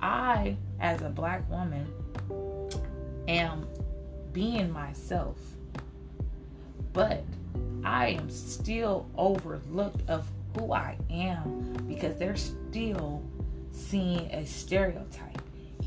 I, 0.00 0.56
as 0.80 1.02
a 1.02 1.10
black 1.10 1.48
woman, 1.48 1.86
am 3.28 3.66
being 4.32 4.72
myself, 4.72 5.38
but 6.92 7.22
I 7.84 8.08
am 8.08 8.30
still 8.30 9.08
overlooked 9.16 10.08
of 10.08 10.26
who 10.56 10.72
I 10.72 10.96
am 11.10 11.74
because 11.86 12.16
they're 12.16 12.36
still 12.36 13.22
seeing 13.70 14.30
a 14.32 14.46
stereotype. 14.46 15.42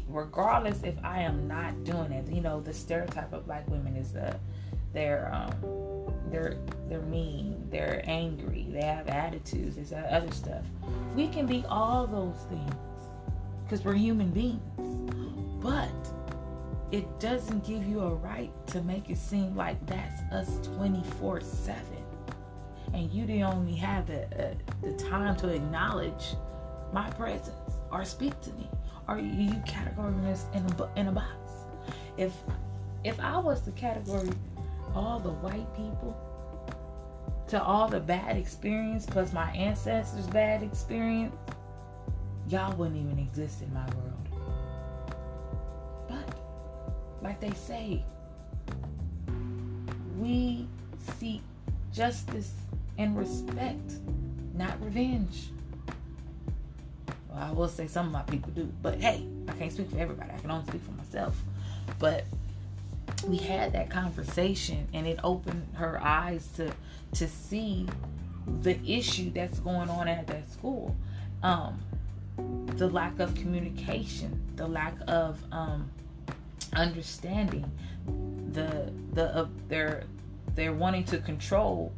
Regardless 0.07 0.83
if 0.83 0.95
I 1.03 1.21
am 1.21 1.47
not 1.47 1.83
doing 1.83 2.11
it, 2.11 2.27
you 2.31 2.41
know, 2.41 2.61
the 2.61 2.73
stereotype 2.73 3.33
of 3.33 3.45
black 3.45 3.67
women 3.69 3.95
is 3.95 4.11
the 4.11 4.35
they're 4.93 5.29
um 5.33 5.51
they're 6.31 6.57
they're 6.87 7.01
mean, 7.01 7.67
they're 7.69 8.01
angry, 8.05 8.67
they 8.69 8.81
have 8.81 9.07
attitudes, 9.07 9.75
there's 9.75 9.93
other 9.93 10.31
stuff. 10.31 10.63
We 11.15 11.27
can 11.27 11.45
be 11.45 11.63
all 11.69 12.07
those 12.07 12.37
things 12.49 12.73
because 13.63 13.85
we're 13.85 13.93
human 13.93 14.31
beings. 14.31 14.61
But 15.61 15.89
it 16.91 17.19
doesn't 17.19 17.65
give 17.65 17.85
you 17.85 17.99
a 18.01 18.15
right 18.15 18.51
to 18.67 18.81
make 18.81 19.09
it 19.09 19.17
seem 19.17 19.55
like 19.55 19.83
that's 19.85 20.21
us 20.31 20.59
24 20.75 21.41
7 21.41 21.79
and 22.93 23.11
you 23.11 23.25
don't 23.25 23.43
only 23.43 23.75
have 23.75 24.07
the, 24.07 24.23
uh, 24.43 24.53
the 24.81 24.93
time 24.93 25.35
to 25.37 25.49
acknowledge 25.49 26.35
my 26.91 27.09
presence 27.11 27.55
or 27.91 28.03
speak 28.03 28.39
to 28.41 28.51
me 28.53 28.67
or 29.07 29.19
you, 29.19 29.51
categorize 29.67 30.23
this 30.23 30.45
in 30.53 30.65
a, 30.65 30.99
in 30.99 31.07
a 31.07 31.11
box 31.11 31.35
if 32.17 32.33
if 33.03 33.19
i 33.19 33.37
was 33.37 33.61
to 33.61 33.71
categorize 33.71 34.35
all 34.95 35.19
the 35.19 35.31
white 35.31 35.73
people 35.75 36.15
to 37.47 37.61
all 37.61 37.87
the 37.87 37.99
bad 37.99 38.37
experience 38.37 39.05
plus 39.05 39.33
my 39.33 39.49
ancestors 39.51 40.27
bad 40.27 40.61
experience 40.63 41.35
y'all 42.47 42.75
wouldn't 42.75 42.97
even 42.97 43.19
exist 43.19 43.61
in 43.61 43.73
my 43.73 43.85
world 43.95 44.19
But, 46.07 46.35
like 47.21 47.39
they 47.39 47.51
say, 47.51 48.03
we 50.17 50.67
seek 51.19 51.41
justice 51.93 52.51
and 52.97 53.17
respect, 53.17 53.93
not 54.55 54.81
revenge. 54.83 55.49
Well, 57.29 57.39
I 57.39 57.51
will 57.51 57.67
say 57.67 57.87
some 57.87 58.07
of 58.07 58.11
my 58.11 58.23
people 58.23 58.51
do, 58.51 58.71
but 58.81 58.99
hey, 58.99 59.25
I 59.47 59.53
can't 59.53 59.71
speak 59.71 59.89
for 59.89 59.99
everybody. 59.99 60.31
I 60.31 60.37
can 60.39 60.51
only 60.51 60.65
speak 60.67 60.81
for 60.81 60.91
myself. 60.91 61.41
But 61.99 62.25
we 63.27 63.37
had 63.37 63.73
that 63.73 63.89
conversation 63.89 64.87
and 64.93 65.07
it 65.07 65.19
opened 65.23 65.67
her 65.73 65.99
eyes 66.01 66.47
to 66.55 66.71
to 67.13 67.27
see 67.27 67.87
the 68.61 68.79
issue 68.89 69.29
that's 69.31 69.59
going 69.59 69.89
on 69.89 70.07
at 70.07 70.25
that 70.27 70.49
school 70.51 70.95
um 71.43 71.79
the 72.77 72.87
lack 72.87 73.19
of 73.19 73.33
communication 73.35 74.41
the 74.55 74.67
lack 74.67 74.95
of 75.07 75.37
um 75.51 75.89
understanding 76.73 77.69
the 78.51 78.91
the 79.13 79.35
uh, 79.35 79.47
they're 79.67 80.03
they're 80.55 80.73
wanting 80.73 81.03
to 81.05 81.17
control 81.19 81.91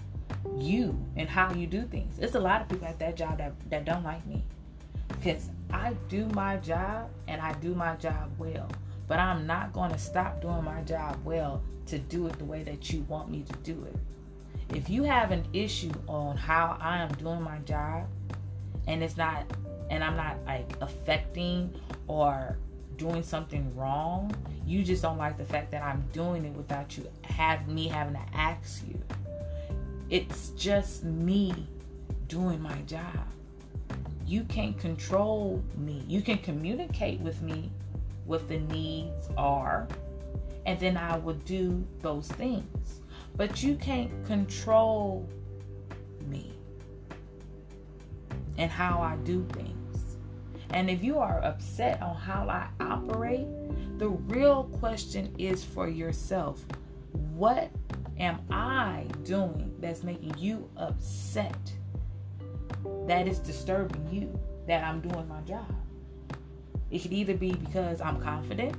you 0.58 0.98
and 1.16 1.30
how 1.30 1.54
you 1.54 1.68
do 1.68 1.84
things. 1.84 2.18
It's 2.20 2.36
a 2.36 2.40
lot 2.40 2.62
of 2.62 2.70
people 2.70 2.88
at 2.88 3.00
that 3.00 3.16
job 3.16 3.38
that, 3.38 3.54
that 3.70 3.86
don't 3.86 4.04
like 4.04 4.26
me 4.26 4.44
because 5.08 5.50
I 5.72 5.94
do 6.10 6.26
my 6.28 6.58
job 6.58 7.10
and 7.28 7.42
I 7.42 7.54
do 7.54 7.74
my 7.76 7.96
job 7.96 8.32
well. 8.38 8.68
But 9.12 9.20
I'm 9.20 9.46
not 9.46 9.74
going 9.74 9.92
to 9.92 9.98
stop 9.98 10.42
doing 10.42 10.64
my 10.64 10.84
job 10.84 11.18
well 11.26 11.62
to 11.88 12.00
do 12.00 12.28
it 12.28 12.40
the 12.40 12.46
way 12.46 12.64
that 12.64 12.94
you 12.94 13.02
want 13.10 13.30
me 13.30 13.44
to 13.44 13.54
do 13.58 13.84
it. 13.84 13.96
If 14.74 14.90
you 14.90 15.04
have 15.04 15.32
an 15.32 15.44
issue 15.52 15.92
on 16.08 16.38
how 16.38 16.78
I 16.80 17.00
am 17.00 17.12
doing 17.16 17.42
my 17.42 17.58
job 17.66 18.08
and 18.88 19.04
it's 19.04 19.18
not, 19.18 19.44
and 19.90 20.02
I'm 20.02 20.16
not 20.16 20.38
like 20.46 20.78
affecting 20.80 21.74
or 22.08 22.58
doing 22.96 23.22
something 23.22 23.76
wrong. 23.76 24.34
You 24.66 24.82
just 24.82 25.02
don't 25.02 25.18
like 25.18 25.38
the 25.38 25.44
fact 25.44 25.72
that 25.72 25.84
I'm 25.84 26.06
doing 26.14 26.46
it 26.46 26.54
without 26.54 26.96
you 26.96 27.06
have 27.24 27.68
me 27.68 27.90
having 27.90 28.14
to 28.14 28.26
ask 28.34 28.82
you. 28.88 28.98
It's 30.10 30.52
just 30.52 31.04
me 31.04 31.68
doing 32.30 32.62
my 32.62 32.80
job. 32.84 33.28
You 34.26 34.46
can't 34.46 34.80
control 34.80 35.62
me. 35.76 36.02
You 36.08 36.22
can 36.22 36.38
communicate 36.38 37.20
with 37.20 37.42
me 37.42 37.72
what 38.26 38.48
the 38.48 38.60
needs 38.60 39.30
are, 39.38 39.88
and 40.66 40.80
then 40.80 40.98
I 40.98 41.18
will 41.18 41.36
do 41.36 41.86
those 42.02 42.28
things. 42.28 43.02
But 43.36 43.64
you 43.64 43.76
can't 43.76 44.12
control 44.26 45.28
me 46.28 46.54
and 48.58 48.70
how 48.70 49.02
I 49.02 49.16
do 49.18 49.46
things. 49.54 50.18
And 50.72 50.90
if 50.90 51.04
you 51.04 51.20
are 51.20 51.44
upset 51.44 52.02
on 52.02 52.16
how 52.16 52.48
I 52.48 52.68
operate, 52.84 53.48
the 53.98 54.10
real 54.10 54.66
question 54.80 55.34
is 55.38 55.64
for 55.64 55.88
yourself 55.88 56.64
what 57.34 57.72
am 58.20 58.40
I 58.52 59.06
doing 59.24 59.76
that's 59.80 60.04
making 60.04 60.38
you 60.38 60.70
upset? 60.78 61.72
That 63.08 63.28
is 63.28 63.40
disturbing 63.40 64.08
you 64.12 64.40
that 64.68 64.84
I'm 64.84 65.02
doing 65.02 65.28
my 65.28 65.42
job. 65.42 65.76
It 66.92 67.00
could 67.00 67.14
either 67.14 67.36
be 67.36 67.54
because 67.54 68.02
I'm 68.02 68.22
confident, 68.22 68.76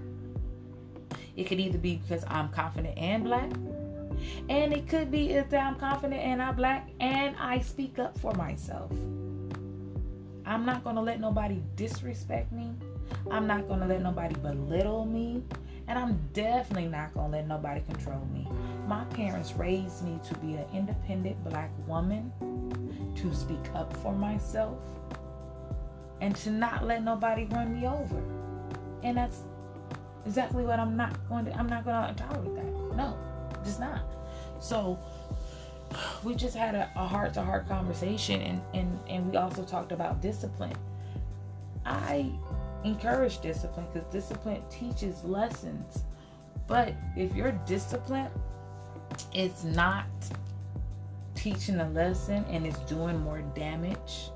it 1.36 1.44
could 1.44 1.58
either 1.58 1.78
be 1.78 1.96
because 1.96 2.24
I'm 2.28 2.50
confident 2.50 2.96
and 2.98 3.24
black, 3.24 3.50
and 4.48 4.72
it 4.72 4.88
could 4.88 5.10
be 5.10 5.30
if 5.30 5.52
I'm 5.52 5.76
confident 5.76 6.20
and 6.20 6.42
I'm 6.42 6.54
black 6.54 6.90
and 7.00 7.34
I 7.38 7.60
speak 7.60 7.98
up 7.98 8.18
for 8.18 8.32
myself. 8.34 8.90
I'm 10.44 10.66
not 10.66 10.84
going 10.84 10.96
to 10.96 11.02
let 11.02 11.20
nobody 11.20 11.62
disrespect 11.76 12.52
me. 12.52 12.70
I'm 13.30 13.46
not 13.46 13.68
going 13.68 13.80
to 13.80 13.86
let 13.86 14.02
nobody 14.02 14.34
belittle 14.36 15.06
me. 15.06 15.42
And 15.88 15.98
I'm 15.98 16.18
definitely 16.32 16.88
not 16.88 17.12
going 17.14 17.30
to 17.30 17.38
let 17.38 17.48
nobody 17.48 17.80
control 17.80 18.26
me. 18.32 18.46
My 18.86 19.04
parents 19.06 19.52
raised 19.54 20.04
me 20.04 20.18
to 20.28 20.34
be 20.38 20.54
an 20.54 20.64
independent 20.72 21.42
black 21.44 21.70
woman, 21.86 22.32
to 23.16 23.34
speak 23.34 23.58
up 23.74 23.94
for 23.98 24.12
myself, 24.12 24.78
and 26.22 26.36
to 26.36 26.50
not 26.50 26.86
let 26.86 27.02
nobody 27.02 27.44
run 27.46 27.78
me 27.78 27.86
over. 27.86 28.22
And 29.02 29.16
that's 29.16 29.40
exactly 30.24 30.62
what 30.62 30.78
I'm 30.78 30.96
not 30.96 31.18
going 31.28 31.44
to 31.46 31.52
I'm 31.52 31.68
not 31.68 31.84
going 31.84 32.14
to 32.14 32.22
tolerate 32.22 32.54
that. 32.54 32.96
No, 32.96 33.18
just 33.64 33.80
not. 33.80 34.02
So 34.60 34.98
we 36.22 36.36
just 36.36 36.56
had 36.56 36.76
a, 36.76 36.86
heart 36.94 37.34
to 37.34 37.42
heart 37.42 37.68
conversation 37.68 38.40
and, 38.40 38.62
and, 38.72 38.98
and 39.08 39.30
we 39.30 39.36
also 39.36 39.64
talked 39.64 39.90
about 39.90 40.22
discipline. 40.22 40.76
I 41.84 42.30
encourage 42.84 43.40
discipline 43.40 43.86
because 43.92 44.08
discipline 44.12 44.62
teaches 44.70 45.24
lessons. 45.24 46.04
But 46.68 46.94
if 47.16 47.34
your 47.34 47.50
discipline 47.66 48.30
is 49.34 49.64
not 49.64 50.06
teaching 51.34 51.80
a 51.80 51.90
lesson 51.90 52.44
and 52.48 52.64
it's 52.64 52.78
doing 52.80 53.18
more 53.18 53.42
damage, 53.56 54.30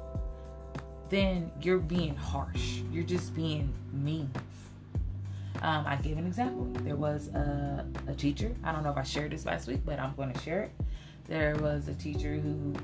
then 1.08 1.50
you're 1.60 1.78
being 1.78 2.16
harsh. 2.16 2.80
You're 2.92 3.04
just 3.04 3.34
being 3.34 3.72
mean. 3.92 4.30
Um, 5.62 5.84
I 5.86 5.96
gave 5.96 6.18
an 6.18 6.26
example. 6.26 6.68
There 6.82 6.96
was 6.96 7.28
a, 7.28 7.86
a 8.08 8.14
teacher. 8.14 8.54
I 8.62 8.72
don't 8.72 8.82
know 8.82 8.90
if 8.90 8.96
I 8.96 9.02
shared 9.02 9.32
this 9.32 9.46
last 9.46 9.66
week, 9.66 9.80
but 9.84 9.98
I'm 9.98 10.14
going 10.14 10.32
to 10.32 10.40
share 10.40 10.64
it 10.64 10.72
there 11.28 11.56
was 11.56 11.88
a 11.88 11.94
teacher 11.94 12.34
who 12.36 12.75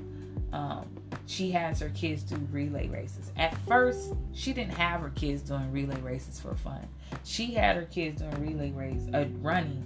um, 0.51 0.85
she 1.25 1.51
has 1.51 1.79
her 1.79 1.89
kids 1.89 2.23
do 2.23 2.35
relay 2.51 2.87
races. 2.87 3.31
At 3.37 3.57
first, 3.59 4.13
she 4.33 4.53
didn't 4.53 4.73
have 4.73 5.01
her 5.01 5.09
kids 5.09 5.41
doing 5.41 5.71
relay 5.71 5.99
races 6.01 6.39
for 6.39 6.55
fun. 6.55 6.85
She 7.23 7.53
had 7.53 7.75
her 7.75 7.85
kids 7.85 8.21
doing 8.21 8.47
relay 8.47 8.71
race, 8.71 9.07
uh, 9.13 9.25
running 9.41 9.83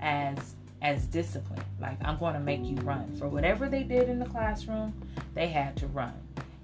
as 0.00 0.54
as 0.80 1.06
discipline. 1.06 1.62
Like, 1.80 1.98
I'm 2.04 2.18
going 2.18 2.34
to 2.34 2.40
make 2.40 2.64
you 2.64 2.76
run. 2.76 3.14
For 3.16 3.28
whatever 3.28 3.68
they 3.68 3.82
did 3.82 4.08
in 4.08 4.20
the 4.20 4.26
classroom, 4.26 4.94
they 5.34 5.48
had 5.48 5.76
to 5.78 5.88
run. 5.88 6.14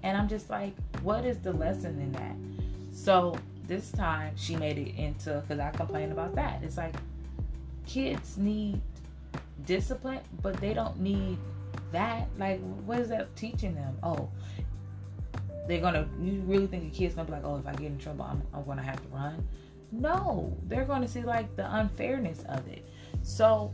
And 0.03 0.17
I'm 0.17 0.29
just 0.29 0.49
like, 0.49 0.73
what 1.05 1.23
is 1.23 1.37
the 1.37 1.53
lesson 1.53 2.01
in 2.01 2.11
that? 2.13 2.35
So 2.91 3.37
this 3.67 3.91
time 3.91 4.33
she 4.35 4.55
made 4.55 4.79
it 4.79 4.95
into, 4.99 5.41
because 5.47 5.59
I 5.59 5.69
complained 5.69 6.11
about 6.11 6.33
that. 6.35 6.63
It's 6.63 6.77
like, 6.77 6.95
kids 7.85 8.37
need 8.37 8.81
discipline, 9.65 10.21
but 10.41 10.57
they 10.57 10.73
don't 10.73 10.99
need 10.99 11.37
that. 11.91 12.27
Like, 12.39 12.59
what 12.85 12.99
is 12.99 13.09
that 13.09 13.33
teaching 13.35 13.75
them? 13.75 13.95
Oh, 14.01 14.29
they're 15.67 15.81
gonna. 15.81 16.07
You 16.19 16.41
really 16.45 16.67
think 16.67 16.91
a 16.91 16.95
kid's 16.95 17.13
gonna 17.13 17.27
be 17.27 17.33
like, 17.33 17.45
oh, 17.45 17.57
if 17.57 17.67
I 17.67 17.73
get 17.73 17.87
in 17.87 17.99
trouble, 17.99 18.25
I'm, 18.25 18.41
I'm 18.53 18.65
gonna 18.65 18.81
have 18.81 19.01
to 19.01 19.07
run? 19.09 19.47
No, 19.91 20.57
they're 20.63 20.85
gonna 20.85 21.07
see 21.07 21.21
like 21.21 21.55
the 21.55 21.71
unfairness 21.75 22.43
of 22.49 22.67
it. 22.67 22.83
So, 23.21 23.71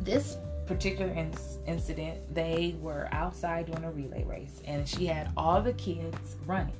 this 0.00 0.38
particular 0.66 1.12
in- 1.12 1.32
incident, 1.66 2.34
they 2.34 2.76
were 2.80 3.08
outside 3.12 3.66
doing 3.66 3.84
a 3.84 3.90
relay 3.90 4.24
race, 4.24 4.60
and 4.66 4.88
she 4.88 5.06
had 5.06 5.30
all 5.36 5.60
the 5.60 5.72
kids 5.74 6.36
running. 6.46 6.76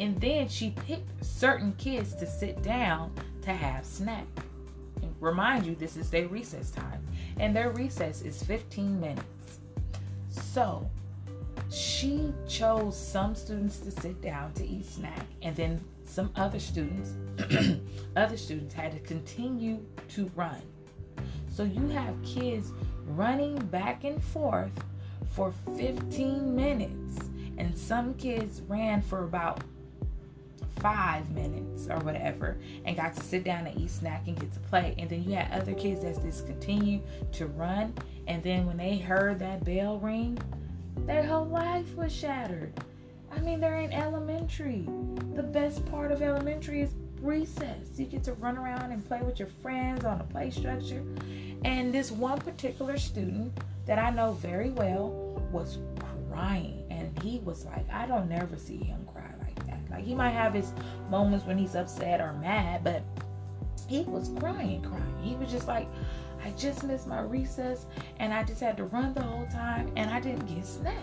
And 0.00 0.20
then 0.20 0.48
she 0.48 0.70
picked 0.70 1.24
certain 1.24 1.72
kids 1.74 2.14
to 2.16 2.26
sit 2.26 2.62
down 2.62 3.12
to 3.42 3.52
have 3.52 3.84
snack. 3.84 4.26
And 5.02 5.14
remind 5.20 5.66
you, 5.66 5.74
this 5.74 5.96
is 5.96 6.10
their 6.10 6.28
recess 6.28 6.70
time, 6.70 7.04
and 7.38 7.54
their 7.54 7.70
recess 7.70 8.22
is 8.22 8.42
15 8.42 9.00
minutes. 9.00 9.58
So 10.30 10.88
she 11.70 12.32
chose 12.48 12.96
some 12.98 13.34
students 13.34 13.80
to 13.80 13.90
sit 13.90 14.20
down 14.20 14.52
to 14.54 14.66
eat 14.66 14.86
snack, 14.86 15.26
and 15.42 15.54
then 15.54 15.80
some 16.04 16.30
other 16.36 16.58
students, 16.58 17.12
other 18.16 18.36
students 18.36 18.72
had 18.72 18.92
to 18.92 19.00
continue 19.00 19.84
to 20.10 20.30
run. 20.34 20.60
So 21.58 21.64
you 21.64 21.88
have 21.88 22.14
kids 22.22 22.70
running 23.04 23.56
back 23.56 24.04
and 24.04 24.22
forth 24.22 24.70
for 25.32 25.52
15 25.76 26.54
minutes, 26.54 27.18
and 27.56 27.76
some 27.76 28.14
kids 28.14 28.62
ran 28.68 29.02
for 29.02 29.24
about 29.24 29.64
five 30.76 31.28
minutes 31.32 31.88
or 31.90 31.98
whatever 32.04 32.58
and 32.84 32.96
got 32.96 33.12
to 33.16 33.24
sit 33.24 33.42
down 33.42 33.66
and 33.66 33.76
eat 33.76 33.90
snack 33.90 34.28
and 34.28 34.38
get 34.38 34.52
to 34.52 34.60
play. 34.60 34.94
And 34.98 35.10
then 35.10 35.24
you 35.24 35.34
had 35.34 35.50
other 35.50 35.74
kids 35.74 36.02
that 36.02 36.22
just 36.22 36.46
continued 36.46 37.02
to 37.32 37.46
run. 37.46 37.92
And 38.28 38.40
then 38.40 38.64
when 38.64 38.76
they 38.76 38.96
heard 38.96 39.40
that 39.40 39.64
bell 39.64 39.98
ring, 39.98 40.38
their 41.06 41.24
whole 41.24 41.46
life 41.46 41.92
was 41.96 42.14
shattered. 42.14 42.72
I 43.32 43.40
mean, 43.40 43.58
they're 43.58 43.80
in 43.80 43.92
elementary. 43.92 44.88
The 45.34 45.42
best 45.42 45.84
part 45.86 46.12
of 46.12 46.22
elementary 46.22 46.82
is 46.82 46.94
recess. 47.20 47.86
You 47.96 48.06
get 48.06 48.24
to 48.24 48.34
run 48.34 48.56
around 48.56 48.92
and 48.92 49.06
play 49.06 49.20
with 49.22 49.38
your 49.38 49.48
friends 49.62 50.04
on 50.04 50.20
a 50.20 50.24
play 50.24 50.50
structure. 50.50 51.02
And 51.64 51.92
this 51.92 52.10
one 52.10 52.38
particular 52.38 52.98
student 52.98 53.58
that 53.86 53.98
I 53.98 54.10
know 54.10 54.32
very 54.32 54.70
well 54.70 55.10
was 55.52 55.78
crying. 56.30 56.84
And 56.90 57.18
he 57.22 57.38
was 57.40 57.64
like, 57.66 57.88
I 57.90 58.06
don't 58.06 58.28
never 58.28 58.56
see 58.56 58.78
him 58.78 59.06
cry 59.12 59.30
like 59.40 59.66
that. 59.66 59.80
Like, 59.90 60.04
he 60.04 60.14
might 60.14 60.30
have 60.30 60.54
his 60.54 60.72
moments 61.10 61.46
when 61.46 61.58
he's 61.58 61.74
upset 61.74 62.20
or 62.20 62.32
mad, 62.34 62.84
but 62.84 63.02
he 63.88 64.02
was 64.02 64.30
crying, 64.38 64.82
crying. 64.82 65.18
He 65.22 65.34
was 65.36 65.50
just 65.50 65.66
like, 65.66 65.88
I 66.44 66.50
just 66.52 66.84
missed 66.84 67.06
my 67.06 67.20
recess 67.20 67.86
and 68.18 68.32
I 68.32 68.44
just 68.44 68.60
had 68.60 68.76
to 68.76 68.84
run 68.84 69.14
the 69.14 69.22
whole 69.22 69.46
time 69.46 69.90
and 69.96 70.10
I 70.10 70.20
didn't 70.20 70.46
get 70.46 70.64
snack. 70.64 70.94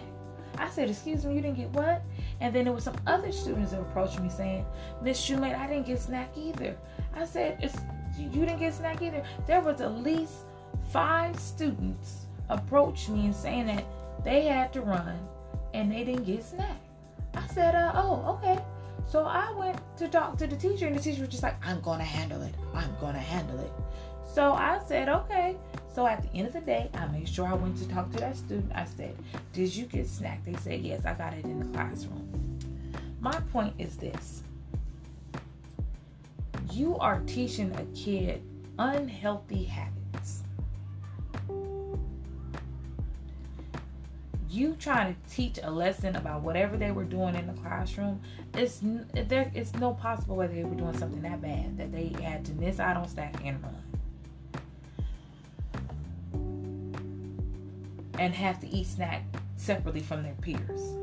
I 0.58 0.70
said, 0.70 0.90
Excuse 0.90 1.26
me, 1.26 1.36
you 1.36 1.42
didn't 1.42 1.58
get 1.58 1.70
what? 1.72 2.02
And 2.42 2.54
then 2.54 2.66
there 2.66 2.74
was 2.74 2.84
some 2.84 2.96
other 3.08 3.32
students 3.32 3.72
that 3.72 3.82
approached 3.82 4.20
me 4.20 4.30
saying, 4.30 4.66
Miss 5.02 5.20
Shumate, 5.20 5.58
I 5.58 5.68
didn't 5.68 5.86
get 5.86 6.00
snack 6.00 6.30
either. 6.36 6.76
I 7.16 7.26
said, 7.26 7.72
You 8.18 8.30
didn't 8.30 8.60
get 8.60 8.74
snack 8.74 9.02
either. 9.02 9.24
There 9.48 9.62
was 9.62 9.82
at 9.82 9.96
least 9.96 10.34
five 10.92 11.40
students 11.40 12.26
approached 12.50 13.10
me 13.10 13.26
and 13.26 13.36
saying 13.36 13.68
that 13.68 13.86
they 14.24 14.44
had 14.44 14.72
to 14.74 14.82
run 14.82 15.18
and 15.74 15.92
they 15.92 16.04
didn't 16.04 16.26
get 16.26 16.44
snack. 16.44 16.78
I 17.34 17.46
said, 17.48 17.76
uh, 17.76 17.92
Oh, 17.96 18.38
okay. 18.38 18.62
So 19.08 19.24
I 19.24 19.52
went 19.52 19.80
to 19.98 20.08
talk 20.08 20.38
to 20.38 20.48
the 20.48 20.56
teacher, 20.56 20.88
and 20.88 20.96
the 20.96 21.02
teacher 21.02 21.22
was 21.22 21.30
just 21.30 21.44
like, 21.44 21.56
I'm 21.66 21.80
going 21.82 22.00
to 22.00 22.06
handle 22.06 22.42
it. 22.42 22.56
I'm 22.74 22.90
going 23.00 23.14
to 23.14 23.20
handle 23.20 23.60
it. 23.60 23.72
So 24.34 24.54
I 24.54 24.80
said, 24.88 25.10
okay. 25.10 25.56
So 25.96 26.06
at 26.06 26.22
the 26.24 26.38
end 26.38 26.48
of 26.48 26.54
the 26.54 26.60
day, 26.60 26.90
I 26.94 27.08
made 27.08 27.30
sure 27.30 27.48
I 27.48 27.54
went 27.54 27.78
to 27.78 27.88
talk 27.88 28.12
to 28.12 28.18
that 28.20 28.36
student. 28.36 28.70
I 28.76 28.84
said, 28.84 29.16
Did 29.54 29.74
you 29.74 29.86
get 29.86 30.10
snack? 30.10 30.44
They 30.44 30.56
said, 30.56 30.82
Yes, 30.82 31.06
I 31.06 31.14
got 31.14 31.34
it 31.34 31.46
in 31.46 31.58
the 31.58 31.78
classroom. 31.78 32.60
My 33.22 33.40
point 33.54 33.74
is 33.80 33.96
this 33.96 34.44
you 36.74 36.98
are 36.98 37.22
teaching 37.22 37.74
a 37.76 37.86
kid 37.98 38.42
unhealthy 38.78 39.64
habits. 39.64 40.44
You 44.50 44.76
trying 44.78 45.16
to 45.16 45.34
teach 45.34 45.60
a 45.64 45.72
lesson 45.72 46.18
about 46.18 46.42
whatever 46.42 46.76
they 46.76 46.92
were 46.92 47.06
doing 47.06 47.36
in 47.36 47.48
the 47.48 47.54
classroom. 47.62 48.20
It's 48.54 48.82
there. 49.14 49.50
It's 49.56 49.74
no 49.76 49.94
possible 49.94 50.36
way 50.36 50.48
they 50.48 50.66
were 50.66 50.76
doing 50.76 50.98
something 50.98 51.22
that 51.22 51.42
bad 51.42 51.78
that 51.78 51.94
they 51.94 52.08
had 52.22 52.44
to 52.46 52.54
miss 52.56 52.82
out 52.82 52.98
on 52.98 53.08
snack 53.08 53.36
and 53.46 53.64
run. 53.64 53.85
And 58.26 58.34
have 58.34 58.60
to 58.60 58.68
eat 58.68 58.88
snack 58.88 59.24
separately 59.56 60.02
from 60.02 60.24
their 60.24 60.34
peers. 60.42 60.96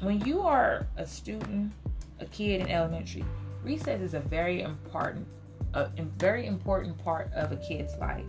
When 0.00 0.18
you 0.22 0.40
are 0.40 0.86
a 0.96 1.06
student, 1.06 1.72
a 2.20 2.24
kid 2.26 2.62
in 2.62 2.68
elementary, 2.68 3.22
recess 3.62 4.00
is 4.00 4.14
a 4.14 4.20
very 4.20 4.62
important, 4.62 5.26
a, 5.74 5.90
very 6.18 6.46
important 6.46 6.96
part 7.04 7.30
of 7.34 7.52
a 7.52 7.56
kid's 7.56 7.94
life 7.98 8.24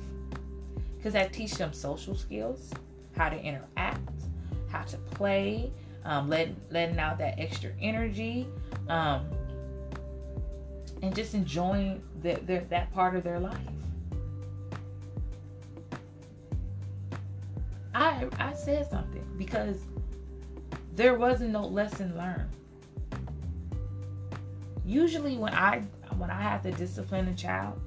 because 0.98 1.14
that 1.14 1.32
teaches 1.32 1.58
them 1.58 1.72
social 1.72 2.14
skills, 2.14 2.72
how 3.16 3.30
to 3.30 3.42
interact, 3.42 4.02
how 4.70 4.82
to 4.82 4.98
play, 4.98 5.72
um, 6.04 6.28
letting 6.30 6.58
letting 6.72 7.00
out 7.00 7.18
that 7.20 7.40
extra 7.40 7.72
energy, 7.80 8.48
um, 8.90 9.26
and 11.02 11.16
just 11.16 11.34
enjoying 11.36 12.04
the, 12.22 12.34
the, 12.46 12.66
that 12.70 12.94
part 12.94 13.16
of 13.16 13.24
their 13.24 13.40
life. 13.40 13.58
I 18.40 18.50
I 18.50 18.54
said 18.54 18.90
something 18.90 19.26
because 19.38 19.78
there 20.96 21.16
wasn't 21.16 21.52
no 21.52 21.66
lesson 21.66 22.16
learned. 22.18 22.50
Usually 24.86 25.38
when 25.38 25.54
I 25.54 25.84
when 26.18 26.30
I 26.30 26.42
have 26.42 26.62
to 26.64 26.72
discipline 26.72 27.28
a 27.28 27.36
child, 27.36 27.80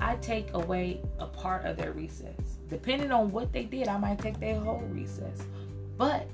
I 0.00 0.16
take 0.16 0.52
away 0.54 1.02
a 1.18 1.26
part 1.26 1.66
of 1.66 1.76
their 1.76 1.92
recess. 1.92 2.58
Depending 2.68 3.12
on 3.12 3.30
what 3.30 3.52
they 3.52 3.64
did, 3.64 3.88
I 3.88 3.98
might 3.98 4.18
take 4.18 4.40
their 4.40 4.58
whole 4.58 4.82
recess. 4.90 5.42
But 5.98 6.28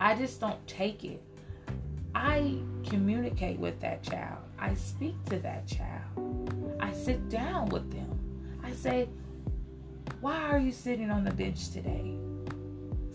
I 0.00 0.14
just 0.14 0.40
don't 0.40 0.64
take 0.66 1.04
it. 1.04 1.22
I 2.14 2.58
communicate 2.84 3.58
with 3.58 3.80
that 3.80 4.02
child. 4.02 4.38
I 4.58 4.74
speak 4.74 5.14
to 5.26 5.38
that 5.38 5.66
child. 5.66 6.76
I 6.80 6.92
sit 6.92 7.28
down 7.28 7.68
with 7.68 7.90
them. 7.90 8.18
I 8.62 8.72
say, 8.72 9.08
why 10.20 10.36
are 10.42 10.58
you 10.58 10.72
sitting 10.72 11.10
on 11.10 11.24
the 11.24 11.30
bench 11.30 11.70
today? 11.70 12.16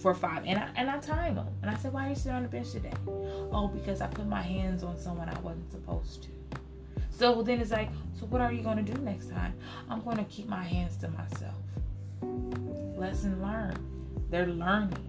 For 0.03 0.13
five, 0.13 0.43
and 0.45 0.59
I 0.59 0.69
and 0.75 0.89
I 0.89 0.99
time 0.99 1.35
them, 1.35 1.47
and 1.61 1.71
I 1.71 1.77
said, 1.77 1.93
why 1.93 2.07
are 2.07 2.09
you 2.09 2.15
sitting 2.15 2.33
on 2.33 2.43
the 2.43 2.49
bench 2.49 2.71
today? 2.71 2.91
Oh, 3.07 3.71
because 3.73 4.01
I 4.01 4.07
put 4.07 4.27
my 4.27 4.41
hands 4.41 4.83
on 4.83 4.97
someone 4.97 5.29
I 5.29 5.39
wasn't 5.39 5.71
supposed 5.71 6.23
to. 6.23 6.29
So 7.09 7.41
then 7.41 7.61
it's 7.61 7.71
like, 7.71 7.89
so 8.19 8.25
what 8.25 8.41
are 8.41 8.51
you 8.51 8.63
going 8.63 8.83
to 8.83 8.91
do 8.91 8.99
next 9.01 9.29
time? 9.29 9.53
I'm 9.89 10.01
going 10.01 10.17
to 10.17 10.25
keep 10.25 10.49
my 10.49 10.61
hands 10.61 10.97
to 10.97 11.07
myself. 11.07 11.55
Lesson 12.97 13.41
learned. 13.41 13.79
They're 14.29 14.47
learning. 14.47 15.07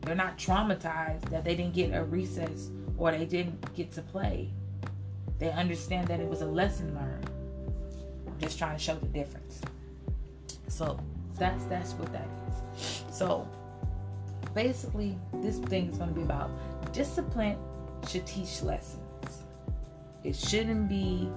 They're 0.00 0.16
not 0.16 0.38
traumatized 0.38 1.30
that 1.30 1.44
they 1.44 1.54
didn't 1.54 1.74
get 1.74 1.94
a 1.94 2.02
recess 2.02 2.70
or 2.98 3.12
they 3.12 3.26
didn't 3.26 3.76
get 3.76 3.92
to 3.92 4.02
play. 4.02 4.50
They 5.38 5.52
understand 5.52 6.08
that 6.08 6.18
it 6.18 6.28
was 6.28 6.40
a 6.40 6.46
lesson 6.46 6.92
learned. 6.96 7.30
I'm 8.26 8.40
just 8.40 8.58
trying 8.58 8.76
to 8.76 8.82
show 8.82 8.96
the 8.96 9.06
difference. 9.06 9.60
So 10.66 10.98
that's 11.38 11.64
that's 11.66 11.92
what 11.92 12.12
that 12.12 12.26
is. 12.48 13.04
So 13.12 13.48
basically, 14.54 15.18
this 15.34 15.58
thing 15.58 15.88
is 15.88 15.98
going 15.98 16.10
to 16.10 16.14
be 16.14 16.22
about 16.22 16.50
discipline 16.92 17.58
should 18.08 18.26
teach 18.26 18.62
lessons. 18.62 19.00
It 20.22 20.36
shouldn't 20.36 20.88
be 20.88 21.28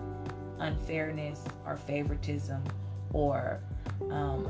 unfairness 0.60 1.43
or 1.65 1.77
favoritism 1.77 2.63
or 3.13 3.60
um, 4.12 4.47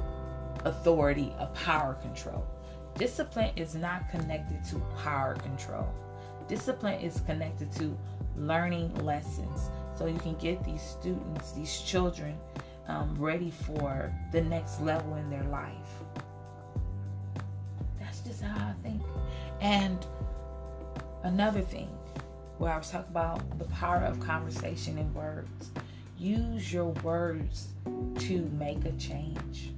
authority 0.66 1.34
or 1.40 1.48
power 1.48 1.96
control. 1.96 2.46
Discipline 2.96 3.52
is 3.56 3.76
not 3.76 4.10
connected 4.10 4.64
to 4.66 4.80
power 5.04 5.36
control. 5.36 5.88
Discipline 6.48 7.00
is 7.00 7.22
connected 7.22 7.72
to 7.74 7.98
learning 8.36 8.94
lessons 9.06 9.70
so 9.96 10.06
you 10.06 10.18
can 10.20 10.36
get 10.36 10.64
these 10.64 10.82
students, 10.82 11.52
these 11.52 11.82
children, 11.82 12.38
um, 12.88 13.16
ready 13.20 13.52
for 13.52 14.14
the 14.32 14.42
next 14.42 14.82
level 14.82 15.16
in 15.16 15.30
their 15.30 15.44
life. 15.46 15.74
And 19.62 20.06
another 21.24 21.62
thing, 21.62 21.90
where 22.58 22.74
I 22.74 22.78
was 22.78 22.90
talking 22.90 23.12
about 23.12 23.60
the 23.60 23.66
power 23.66 23.98
of 23.98 24.20
conversation 24.20 24.98
and 24.98 25.14
words. 25.14 25.72
use 26.18 26.74
your 26.74 26.88
words 27.04 27.68
to 28.20 28.50
make 28.58 28.84
a 28.86 28.92
change. 28.94 29.72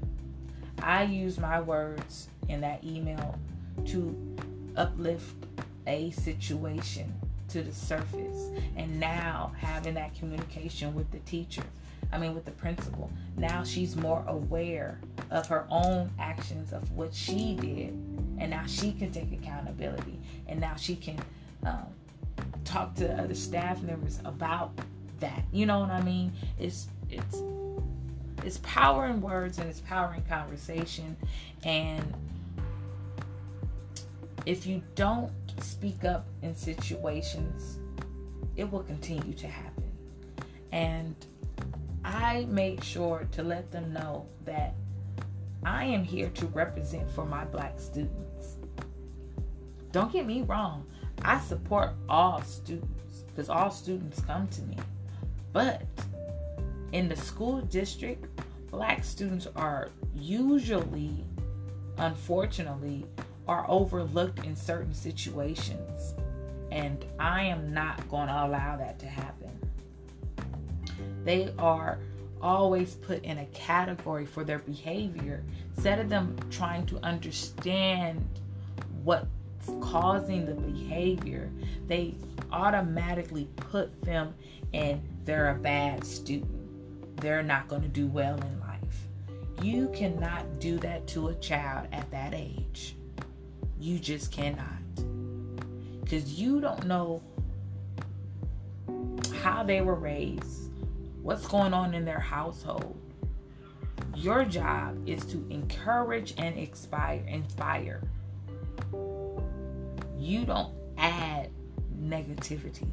I 0.82 1.04
use 1.04 1.38
my 1.38 1.60
words 1.60 2.30
in 2.48 2.62
that 2.62 2.84
email 2.84 3.38
to 3.88 4.38
uplift 4.78 5.36
a 5.88 6.12
situation 6.12 7.14
to 7.50 7.62
the 7.62 7.74
surface. 7.74 8.50
And 8.78 9.00
now 9.00 9.52
having 9.58 9.96
that 9.96 10.16
communication 10.16 10.96
with 10.96 11.12
the 11.12 11.20
teacher, 11.20 11.64
I 12.14 12.18
mean, 12.18 12.34
with 12.34 12.46
the 12.46 12.52
principal, 12.52 13.12
now 13.36 13.64
she's 13.64 13.96
more 13.96 14.24
aware 14.28 15.00
of 15.32 15.48
her 15.48 15.66
own 15.70 16.10
actions 16.20 16.72
of 16.72 16.90
what 16.92 17.14
she 17.14 17.56
did. 17.56 17.94
And 18.40 18.50
now 18.52 18.66
she 18.66 18.94
can 18.94 19.12
take 19.12 19.32
accountability. 19.34 20.20
And 20.48 20.60
now 20.60 20.76
she 20.76 20.96
can 20.96 21.20
um, 21.66 21.86
talk 22.66 22.96
to 22.96 23.22
other 23.22 23.36
staff 23.36 23.82
members 23.82 24.20
about 24.26 24.72
that. 25.20 25.44
You 25.52 25.66
know 25.66 25.80
what 25.80 25.90
I 25.90 26.02
mean? 26.02 26.32
It's, 26.58 26.88
it's, 27.10 27.42
it's 28.44 28.60
power 28.64 29.08
in 29.08 29.22
words 29.22 29.60
and 29.60 29.70
it's 29.70 29.82
power 29.82 30.14
in 30.16 30.24
conversation. 30.24 31.18
And 31.64 32.14
if 34.46 34.66
you 34.66 34.82
don't 34.96 35.32
speak 35.62 36.06
up 36.06 36.26
in 36.42 36.56
situations, 36.56 37.80
it 38.56 38.70
will 38.70 38.84
continue 38.84 39.34
to 39.34 39.48
happen. 39.48 39.84
And 40.72 41.16
I 42.04 42.46
made 42.50 42.84
sure 42.84 43.28
to 43.32 43.44
let 43.44 43.72
them 43.72 43.94
know 43.94 44.28
that 44.46 44.76
I 45.64 45.84
am 45.86 46.04
here 46.04 46.30
to 46.30 46.46
represent 46.48 47.10
for 47.12 47.26
my 47.26 47.44
black 47.46 47.80
students. 47.80 48.29
Don't 49.92 50.12
get 50.12 50.26
me 50.26 50.44
wrong, 50.44 50.86
I 51.24 51.40
support 51.40 51.92
all 52.08 52.42
students 52.44 53.24
because 53.28 53.50
all 53.50 53.72
students 53.72 54.22
come 54.22 54.48
to 54.48 54.62
me. 54.64 54.78
But 55.52 55.82
in 56.92 57.10
the 57.10 57.16
school 57.16 57.62
district, 57.62 58.26
black 58.70 59.04
students 59.04 59.48
are 59.56 59.90
usually, 60.14 61.26
unfortunately, 61.98 63.06
are 63.48 63.66
overlooked 63.68 64.46
in 64.46 64.56
certain 64.56 64.94
situations. 64.94 66.14
And 66.72 67.04
I 67.20 67.44
am 67.44 67.74
not 67.74 68.08
going 68.10 68.28
to 68.28 68.46
allow 68.46 68.78
that 68.78 69.00
to 69.00 69.08
happen. 69.08 69.50
They 71.24 71.52
are 71.58 72.00
always 72.42 72.96
put 72.96 73.24
in 73.24 73.40
a 73.40 73.46
category 73.48 74.26
for 74.26 74.44
their 74.44 74.60
behavior 74.60 75.44
instead 75.76 76.00
of 76.00 76.10
them 76.10 76.38
trying 76.50 76.86
to 76.86 76.98
understand 77.04 78.24
what's 79.04 79.26
causing 79.82 80.46
the 80.46 80.54
behavior. 80.54 81.50
They 81.88 82.16
automatically 82.52 83.48
put 83.58 84.02
them 84.02 84.34
in 84.74 85.02
they're 85.26 85.52
a 85.52 85.56
bad 85.56 86.04
student. 86.04 86.50
They're 87.22 87.44
not 87.44 87.68
going 87.68 87.84
to 87.84 87.88
do 87.88 88.08
well 88.08 88.36
in 88.36 88.60
life. 88.60 88.80
You 89.62 89.90
cannot 89.94 90.60
do 90.60 90.78
that 90.80 91.06
to 91.10 91.28
a 91.28 91.36
child 91.36 91.88
at 91.92 92.10
that 92.12 92.34
age. 92.34 92.96
You 93.80 94.00
just 94.00 94.32
cannot. 94.32 94.68
Because 96.02 96.34
you 96.40 96.60
don't 96.62 96.88
know 96.88 97.22
how 99.36 99.64
they 99.64 99.82
were 99.82 99.96
raised, 99.96 100.72
what's 101.22 101.48
going 101.48 101.74
on 101.74 101.94
in 101.94 102.06
their 102.06 102.20
household. 102.20 102.98
Your 104.16 104.44
job 104.46 105.08
is 105.08 105.26
to 105.28 105.46
encourage 105.50 106.34
and 106.38 106.58
inspire, 106.58 107.24
inspire. 107.28 108.02
You 110.20 110.46
don't 110.46 110.74
add 110.98 111.50
negativity. 112.00 112.90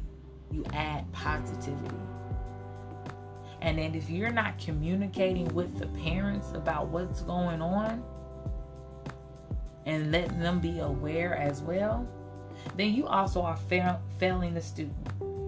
You 0.51 0.65
add 0.73 1.11
positivity. 1.11 1.95
And 3.61 3.77
then 3.77 3.95
if 3.95 4.09
you're 4.09 4.31
not 4.31 4.57
communicating 4.59 5.53
with 5.53 5.77
the 5.77 5.87
parents 5.87 6.51
about 6.53 6.87
what's 6.87 7.21
going 7.21 7.61
on, 7.61 8.03
and 9.87 10.11
letting 10.11 10.39
them 10.39 10.59
be 10.59 10.79
aware 10.79 11.35
as 11.37 11.61
well, 11.61 12.05
then 12.75 12.93
you 12.93 13.07
also 13.07 13.41
are 13.41 13.55
fail, 13.55 13.99
failing 14.19 14.53
the 14.53 14.61
student. 14.61 14.95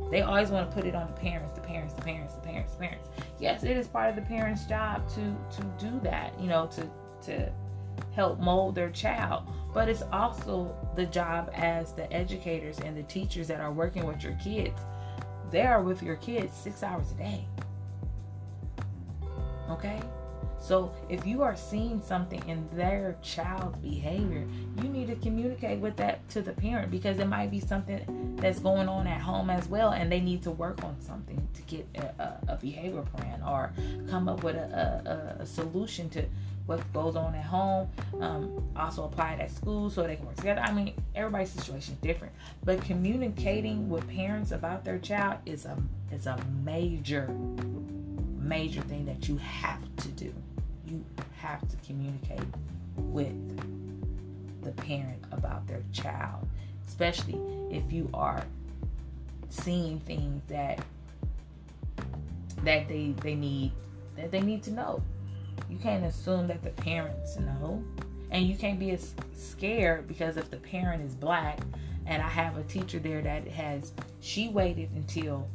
They 0.09 0.21
always 0.21 0.49
want 0.49 0.71
to 0.71 0.75
put 0.75 0.87
it 0.87 0.95
on 0.95 1.07
the 1.07 1.13
parents, 1.13 1.51
the 1.53 1.61
parents, 1.61 1.93
the 1.93 2.01
parents, 2.01 2.33
the 2.33 2.41
parents, 2.41 2.73
the 2.73 2.79
parents. 2.79 3.09
Yes, 3.39 3.63
it 3.63 3.77
is 3.77 3.87
part 3.87 4.09
of 4.09 4.15
the 4.15 4.23
parents' 4.23 4.65
job 4.65 5.07
to 5.09 5.35
to 5.57 5.63
do 5.77 5.99
that, 6.03 6.39
you 6.39 6.47
know, 6.47 6.67
to 6.67 6.89
to 7.27 7.51
help 8.19 8.37
mold 8.41 8.75
their 8.75 8.89
child. 8.89 9.43
But 9.73 9.87
it's 9.87 10.03
also 10.11 10.75
the 10.97 11.05
job 11.05 11.51
as 11.53 11.93
the 11.93 12.11
educators 12.11 12.77
and 12.79 12.97
the 12.97 13.03
teachers 13.03 13.47
that 13.47 13.61
are 13.61 13.71
working 13.71 14.05
with 14.05 14.21
your 14.21 14.33
kids. 14.43 14.77
They 15.51 15.61
are 15.61 15.81
with 15.81 16.03
your 16.03 16.17
kids 16.17 16.53
six 16.53 16.83
hours 16.83 17.11
a 17.11 17.13
day. 17.13 17.47
Okay? 19.69 20.01
So 20.59 20.91
if 21.07 21.25
you 21.25 21.41
are 21.41 21.55
seeing 21.55 22.01
something 22.01 22.41
in 22.47 22.67
their 22.73 23.17
child's 23.21 23.77
behavior, 23.79 24.45
you 24.81 24.89
need 24.89 25.07
to 25.07 25.15
communicate 25.15 25.79
with 25.79 25.95
that 25.97 26.27
to 26.29 26.41
the 26.41 26.51
parent 26.51 26.91
because 26.91 27.19
it 27.19 27.27
might 27.27 27.49
be 27.49 27.59
something 27.59 28.35
that's 28.35 28.59
going 28.59 28.87
on 28.89 29.07
at 29.07 29.21
home 29.21 29.49
as 29.49 29.67
well, 29.67 29.91
and 29.91 30.11
they 30.11 30.19
need 30.19 30.43
to 30.43 30.51
work 30.51 30.83
on 30.83 30.99
something 30.99 31.47
to 31.53 31.61
get 31.63 31.87
a, 31.95 32.21
a, 32.21 32.39
a 32.49 32.55
behavior 32.57 33.03
plan 33.15 33.41
or 33.41 33.71
come 34.09 34.27
up 34.27 34.43
with 34.43 34.55
a, 34.55 35.37
a, 35.39 35.45
solution 35.45 36.09
to 36.09 36.25
what 36.65 36.81
goes 36.93 37.15
on 37.15 37.33
at 37.35 37.43
home. 37.43 37.89
Um, 38.19 38.63
also 38.75 39.05
apply 39.05 39.33
it 39.33 39.39
at 39.39 39.51
school 39.51 39.89
so 39.89 40.03
they 40.03 40.17
can 40.17 40.25
work 40.25 40.35
together. 40.35 40.61
I 40.61 40.71
mean, 40.71 40.93
everybody's 41.15 41.49
situation 41.49 41.95
is 41.95 41.99
different, 42.01 42.33
but 42.63 42.81
communicating 42.83 43.89
with 43.89 44.07
parents 44.09 44.51
about 44.51 44.83
their 44.83 44.99
child 44.99 45.39
is 45.45 45.65
a 45.65 45.77
is 46.11 46.27
a 46.27 46.37
major 46.63 47.27
major 48.37 48.81
thing 48.81 49.05
that 49.05 49.29
you 49.29 49.37
have 49.37 49.79
to 49.97 50.07
do 50.09 50.33
you 50.89 51.03
have 51.37 51.61
to 51.69 51.75
communicate 51.85 52.39
with 52.97 53.33
the 54.63 54.71
parent 54.71 55.23
about 55.31 55.67
their 55.67 55.83
child, 55.93 56.47
especially 56.87 57.39
if 57.71 57.91
you 57.91 58.09
are 58.13 58.43
seeing 59.49 59.99
things 60.01 60.41
that 60.47 60.83
that 62.63 62.87
they 62.87 63.13
they 63.21 63.35
need 63.35 63.71
that 64.15 64.31
they 64.31 64.41
need 64.41 64.63
to 64.63 64.71
know. 64.71 65.01
You 65.69 65.77
can't 65.77 66.05
assume 66.05 66.47
that 66.47 66.63
the 66.63 66.71
parents 66.71 67.37
know, 67.37 67.83
and 68.31 68.45
you 68.45 68.55
can't 68.55 68.79
be 68.79 68.91
as 68.91 69.13
scared 69.35 70.07
because 70.07 70.37
if 70.37 70.49
the 70.49 70.57
parent 70.57 71.03
is 71.03 71.15
black, 71.15 71.59
and 72.05 72.21
I 72.21 72.27
have 72.27 72.57
a 72.57 72.63
teacher 72.63 72.99
there 72.99 73.21
that 73.21 73.47
has 73.47 73.93
she 74.21 74.49
waited 74.49 74.89
until 74.95 75.47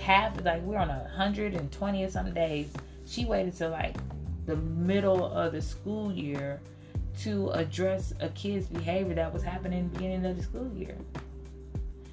half 0.00 0.42
like 0.44 0.62
we're 0.62 0.78
on 0.78 0.90
a 0.90 1.08
hundred 1.16 1.54
and 1.54 1.70
twenty 1.72 2.04
or 2.04 2.10
some 2.10 2.32
days 2.32 2.72
she 3.06 3.24
waited 3.24 3.56
till 3.56 3.70
like 3.70 3.96
the 4.46 4.56
middle 4.56 5.26
of 5.26 5.52
the 5.52 5.62
school 5.62 6.12
year 6.12 6.60
to 7.20 7.50
address 7.50 8.12
a 8.20 8.28
kid's 8.30 8.66
behavior 8.66 9.14
that 9.14 9.32
was 9.32 9.42
happening 9.42 9.78
in 9.80 9.90
the 9.90 9.98
beginning 9.98 10.26
of 10.26 10.36
the 10.36 10.42
school 10.42 10.70
year. 10.74 10.96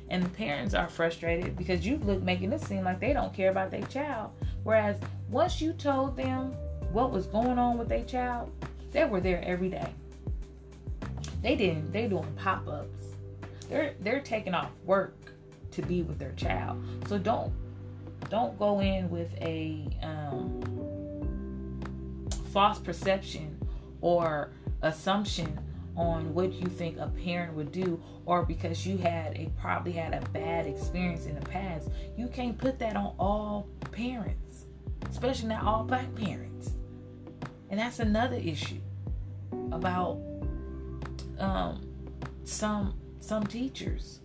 And 0.10 0.24
the 0.24 0.30
parents 0.30 0.74
are 0.74 0.88
frustrated 0.88 1.58
because 1.58 1.86
you 1.86 1.98
look 1.98 2.22
making 2.22 2.54
it 2.54 2.62
seem 2.62 2.84
like 2.84 3.00
they 3.00 3.14
don't 3.14 3.34
care 3.34 3.50
about 3.50 3.72
their 3.72 3.82
child. 3.84 4.32
Whereas 4.64 4.98
once 5.30 5.60
you 5.60 5.74
told 5.74 6.16
them 6.16 6.54
what 6.92 7.12
was 7.12 7.26
going 7.26 7.58
on 7.58 7.78
with 7.78 7.90
their 7.90 8.04
child, 8.04 8.52
they 8.92 9.06
were 9.06 9.20
there 9.20 9.44
every 9.44 9.70
day. 9.70 9.90
They 11.42 11.56
didn't 11.56 11.92
they 11.92 12.08
doing 12.08 12.32
pop-ups. 12.38 13.00
They're 13.70 13.96
they're 14.02 14.22
taking 14.22 14.54
off 14.54 14.72
work 14.86 15.16
to 15.72 15.82
be 15.82 16.04
with 16.04 16.20
their 16.20 16.34
child. 16.34 16.84
So 17.08 17.18
don't 17.18 17.52
don't 18.30 18.58
go 18.58 18.80
in 18.80 19.10
with 19.10 19.34
a 19.42 19.88
um, 20.02 20.62
false 22.54 22.80
perception 22.80 23.58
or 24.02 24.52
assumption 24.84 25.60
on 25.96 26.34
what 26.34 26.54
you 26.54 26.68
think 26.68 26.98
a 26.98 27.08
parent 27.08 27.54
would 27.54 27.72
do 27.72 28.02
or 28.26 28.44
because 28.44 28.86
you 28.86 28.98
had 28.98 29.36
a 29.36 29.50
probably 29.60 29.92
had 29.92 30.14
a 30.14 30.30
bad 30.30 30.66
experience 30.66 31.26
in 31.26 31.36
the 31.40 31.46
past 31.46 31.90
you 32.18 32.28
can't 32.28 32.58
put 32.58 32.80
that 32.80 32.96
on 32.96 33.14
all 33.20 33.68
parents 33.92 34.44
especially 35.10 35.50
not 35.50 35.64
all 35.64 35.84
black 35.84 36.14
parents. 36.16 36.72
And 37.70 37.80
that's 37.80 38.00
another 38.00 38.36
issue 38.36 38.82
about 39.72 40.20
um, 41.40 41.82
some 42.44 42.96
some 43.20 43.46
teachers. 43.46 44.20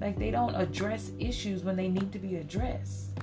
Like 0.00 0.18
they 0.18 0.30
don't 0.30 0.54
address 0.54 1.10
issues 1.18 1.62
when 1.62 1.76
they 1.76 1.88
need 1.88 2.12
to 2.12 2.18
be 2.18 2.36
addressed. 2.36 3.18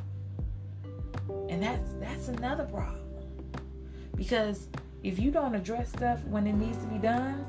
And 1.49 1.61
that's 1.61 1.91
that's 1.99 2.27
another 2.27 2.65
problem 2.65 3.04
because 4.15 4.69
if 5.03 5.19
you 5.19 5.31
don't 5.31 5.55
address 5.55 5.89
stuff 5.89 6.23
when 6.25 6.47
it 6.47 6.53
needs 6.53 6.77
to 6.77 6.85
be 6.87 6.97
done, 6.97 7.45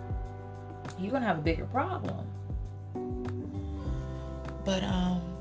you're 0.98 1.12
gonna 1.12 1.26
have 1.26 1.38
a 1.38 1.42
bigger 1.42 1.66
problem. 1.66 2.26
But 4.64 4.82
um 4.82 5.36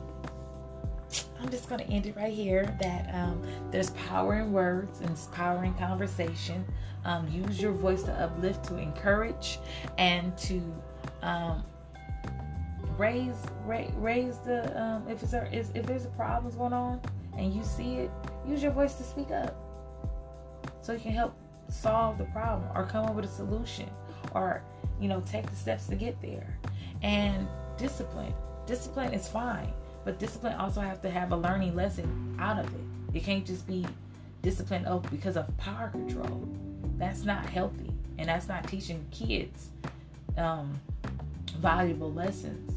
I'm 1.46 1.52
just 1.52 1.70
gonna 1.70 1.84
end 1.84 2.08
it 2.08 2.16
right 2.16 2.34
here 2.34 2.76
that 2.82 3.14
um, 3.14 3.42
there's 3.70 3.92
power 3.92 4.40
in 4.40 4.52
words 4.52 5.02
and 5.02 5.16
power 5.32 5.64
in 5.64 5.74
conversation. 5.76 6.66
Um, 7.04 7.28
use 7.28 7.62
your 7.62 7.72
voice 7.72 8.02
to 8.04 8.14
uplift, 8.14 8.66
to 8.66 8.78
encourage, 8.78 9.60
and 10.00 10.36
to 10.40 10.62
um, 11.22 11.64
raise, 12.98 13.36
raise 13.66 13.92
raise 13.94 14.40
the 14.40 14.82
um, 14.82 15.08
if 15.08 15.22
it's 15.22 15.34
a, 15.34 15.48
if 15.54 15.86
there's 15.86 16.06
a 16.06 16.10
problems 16.10 16.56
going 16.56 16.74
on 16.74 17.00
and 17.38 17.54
you 17.54 17.64
see 17.64 17.96
it, 17.96 18.12
use 18.48 18.64
your 18.64 18.72
voice 18.72 18.96
to 18.96 19.04
speak 19.04 19.30
up. 19.30 19.65
So 20.86 20.94
you 20.94 21.00
can 21.00 21.14
help 21.14 21.36
solve 21.68 22.20
the 22.20 22.26
problem 22.26 22.70
or 22.76 22.86
come 22.86 23.08
up 23.08 23.16
with 23.16 23.26
a 23.26 23.28
solution 23.28 23.90
or, 24.36 24.62
you 25.02 25.08
know, 25.08 25.24
take 25.26 25.50
the 25.50 25.56
steps 25.56 25.88
to 25.88 25.96
get 25.96 26.22
there. 26.22 26.60
And 27.02 27.48
discipline. 27.76 28.36
Discipline 28.68 29.12
is 29.12 29.28
fine, 29.28 29.74
but 30.04 30.20
discipline 30.20 30.54
also 30.54 30.82
have 30.82 31.02
to 31.02 31.10
have 31.10 31.32
a 31.32 31.36
learning 31.36 31.76
lesson 31.76 32.38
out 32.40 32.60
of 32.60 32.68
it. 32.68 33.18
It 33.18 33.24
can't 33.24 33.44
just 33.44 33.66
be 33.66 33.84
discipline 34.44 34.86
of 34.86 35.02
because 35.10 35.38
of 35.38 35.58
power 35.58 35.90
control. 35.90 36.48
That's 36.98 37.24
not 37.24 37.50
healthy, 37.50 37.92
and 38.20 38.30
that's 38.30 38.48
not 38.48 38.68
teaching 38.68 39.04
kids 39.10 39.70
um, 40.38 40.80
valuable 41.58 42.14
lessons. 42.14 42.72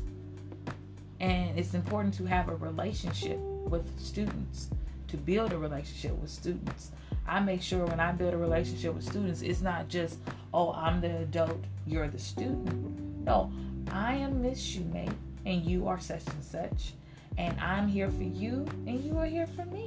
And 1.21 1.59
it's 1.59 1.75
important 1.75 2.15
to 2.15 2.25
have 2.25 2.49
a 2.49 2.57
relationship 2.57 3.37
with 3.37 3.87
students, 4.01 4.71
to 5.09 5.19
build 5.19 5.53
a 5.53 5.59
relationship 5.59 6.17
with 6.19 6.31
students. 6.31 6.93
I 7.29 7.41
make 7.41 7.61
sure 7.61 7.85
when 7.85 8.01
I 8.01 8.13
build 8.13 8.33
a 8.33 8.39
relationship 8.39 8.95
with 8.95 9.05
students, 9.05 9.43
it's 9.43 9.61
not 9.61 9.89
just, 9.89 10.19
oh, 10.55 10.73
I'm 10.73 11.01
the 11.03 11.19
adult, 11.19 11.63
you're 11.87 12.09
the 12.09 12.19
student. 12.19 13.25
No, 13.25 13.53
I 13.93 14.15
am 14.15 14.41
Miss 14.41 14.59
Shumate, 14.59 15.13
and 15.45 15.63
you 15.63 15.87
are 15.87 16.01
such 16.01 16.27
and 16.27 16.43
such, 16.43 16.95
and 17.37 17.59
I'm 17.61 17.87
here 17.87 18.11
for 18.11 18.23
you, 18.23 18.67
and 18.87 19.05
you 19.05 19.19
are 19.19 19.27
here 19.27 19.47
for 19.47 19.67
me. 19.67 19.87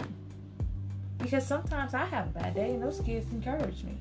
Because 1.18 1.46
sometimes 1.46 1.96
I 1.96 2.06
have 2.06 2.28
a 2.28 2.40
bad 2.40 2.54
day, 2.54 2.76
and 2.76 2.84
those 2.84 3.02
kids 3.02 3.32
encourage 3.32 3.84
me, 3.84 3.98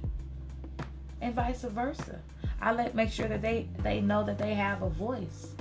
and 1.22 1.34
vice 1.34 1.62
versa. 1.62 2.20
I 2.60 2.72
let 2.72 2.94
make 2.94 3.10
sure 3.10 3.28
that 3.28 3.40
they 3.40 3.68
they 3.82 4.02
know 4.02 4.22
that 4.24 4.36
they 4.36 4.52
have 4.52 4.82
a 4.82 4.90
voice. 4.90 5.54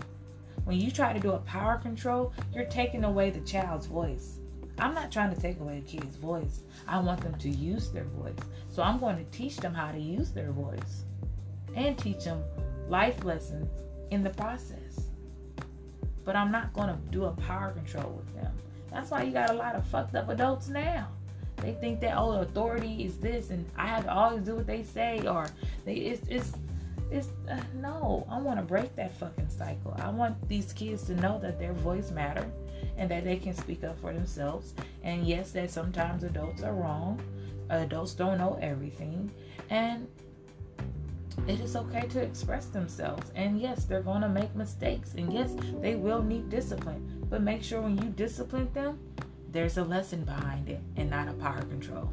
When 0.66 0.80
you 0.80 0.92
try 0.92 1.14
to 1.14 1.20
do 1.20 1.32
a 1.32 1.40
power 1.40 1.78
control, 1.78 2.34
you're 2.54 2.66
taking 2.66 3.06
away 3.06 3.30
the 3.30 3.40
child's 3.42 3.88
voice. 3.88 4.39
I'm 4.80 4.94
not 4.94 5.12
trying 5.12 5.34
to 5.34 5.42
take 5.42 5.60
away 5.60 5.80
a 5.80 5.82
kid's 5.82 6.16
voice. 6.16 6.62
I 6.88 7.00
want 7.00 7.22
them 7.22 7.36
to 7.36 7.50
use 7.50 7.90
their 7.90 8.06
voice. 8.06 8.38
So 8.70 8.82
I'm 8.82 9.00
going 9.00 9.18
to 9.18 9.26
teach 9.38 9.58
them 9.58 9.74
how 9.74 9.92
to 9.92 10.00
use 10.00 10.32
their 10.32 10.52
voice 10.52 11.04
and 11.76 11.98
teach 11.98 12.24
them 12.24 12.44
life 12.88 13.24
lessons 13.24 13.70
in 14.12 14.24
the 14.24 14.30
process. 14.32 15.10
But 16.24 16.36
I'm 16.36 16.52
not 16.52 16.74
going 16.74 16.90
to 16.90 16.98
do 17.12 17.26
a 17.26 17.32
power 17.32 17.72
control 17.72 18.12
with 18.12 18.34
them. 18.36 18.54
That's 18.92 19.12
why 19.12 19.24
you 19.24 19.32
got 19.32 19.50
a 19.50 19.54
lot 19.54 19.76
of 19.76 19.86
fucked 19.88 20.16
up 20.16 20.30
adults 20.30 20.70
now. 20.70 21.10
They 21.58 21.74
think 21.74 22.00
that 22.02 22.18
oh 22.18 22.40
authority 22.40 23.04
is 23.04 23.18
this 23.18 23.50
and 23.50 23.66
I 23.78 23.88
have 23.88 24.06
to 24.06 24.14
always 24.14 24.44
do 24.44 24.56
what 24.56 24.68
they 24.68 24.84
say 24.84 25.28
or 25.28 25.48
they 25.86 25.96
it's 25.96 26.26
it's 26.30 26.54
it's 27.12 27.28
uh, 27.50 27.60
no. 27.76 28.26
I 28.30 28.40
want 28.40 28.60
to 28.60 28.64
break 28.64 28.96
that 28.96 29.16
fucking 29.18 29.50
cycle. 29.50 29.96
I 30.00 30.10
want 30.10 30.48
these 30.48 30.72
kids 30.74 31.04
to 31.08 31.16
know 31.16 31.40
that 31.40 31.60
their 31.60 31.74
voice 31.74 32.12
matter 32.12 32.50
and 32.98 33.10
that 33.12 33.24
they 33.24 33.38
can 33.38 33.54
speak 33.54 33.84
up 33.84 34.00
for 34.00 34.14
themselves. 34.14 34.74
And 35.04 35.26
yes, 35.26 35.52
that 35.52 35.72
sometimes 35.72 36.24
adults 36.24 36.64
are 36.64 36.74
wrong. 36.74 37.22
Adults 37.70 38.14
don't 38.14 38.38
know 38.38 38.58
everything, 38.62 39.32
and 39.70 40.08
it 41.48 41.60
is 41.60 41.76
okay 41.76 42.08
to 42.08 42.22
express 42.22 42.66
themselves. 42.66 43.32
And 43.36 43.60
yes, 43.60 43.86
they're 43.86 44.02
going 44.02 44.22
to 44.22 44.30
make 44.30 44.56
mistakes. 44.56 45.14
And 45.16 45.32
yes, 45.32 45.56
they 45.82 45.96
will 45.96 46.22
need 46.22 46.50
discipline. 46.50 47.26
But 47.30 47.42
make 47.42 47.64
sure 47.64 47.82
when 47.82 47.98
you 47.98 48.10
discipline 48.10 48.70
them, 48.74 49.00
there's 49.52 49.78
a 49.78 49.84
lesson 49.84 50.24
behind 50.24 50.70
it 50.70 50.82
and 50.96 51.10
not 51.10 51.28
a 51.28 51.34
power 51.34 51.62
control. 51.62 52.12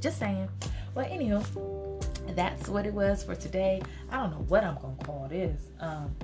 Just 0.00 0.18
saying. 0.18 0.48
Well, 0.94 1.06
anywho, 1.06 2.34
that's 2.34 2.68
what 2.68 2.84
it 2.84 2.92
was 2.92 3.22
for 3.22 3.34
today. 3.34 3.80
I 4.10 4.18
don't 4.18 4.30
know 4.32 4.44
what 4.48 4.64
I'm 4.64 4.74
gonna 4.74 4.96
call 5.04 5.26
this. 5.28 5.62
Um, 5.80 6.14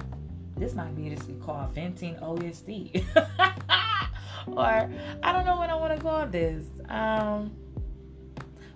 this 0.59 0.75
might 0.75 0.95
be 0.97 1.11
just 1.11 1.29
called 1.41 1.71
venting 1.75 2.17
OSD, 2.17 3.05
or 4.47 4.91
I 5.23 5.33
don't 5.33 5.47
know 5.47 5.57
what 5.57 5.71
I 5.71 5.75
want 5.75 5.97
to 5.97 6.03
call 6.03 6.27
this. 6.27 6.67
Um, 6.89 7.53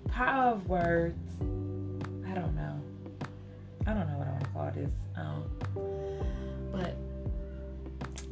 power 0.09 0.53
of 0.53 0.69
words. 0.69 1.19
I 1.41 2.35
don't 2.35 2.55
know. 2.55 2.81
I 3.87 3.95
don't 3.95 4.07
know 4.07 4.19
what 4.19 4.29
I 4.29 4.31
want 4.31 4.45
to 4.45 4.51
call 4.51 4.71
this. 4.75 4.91
Um, 5.17 5.45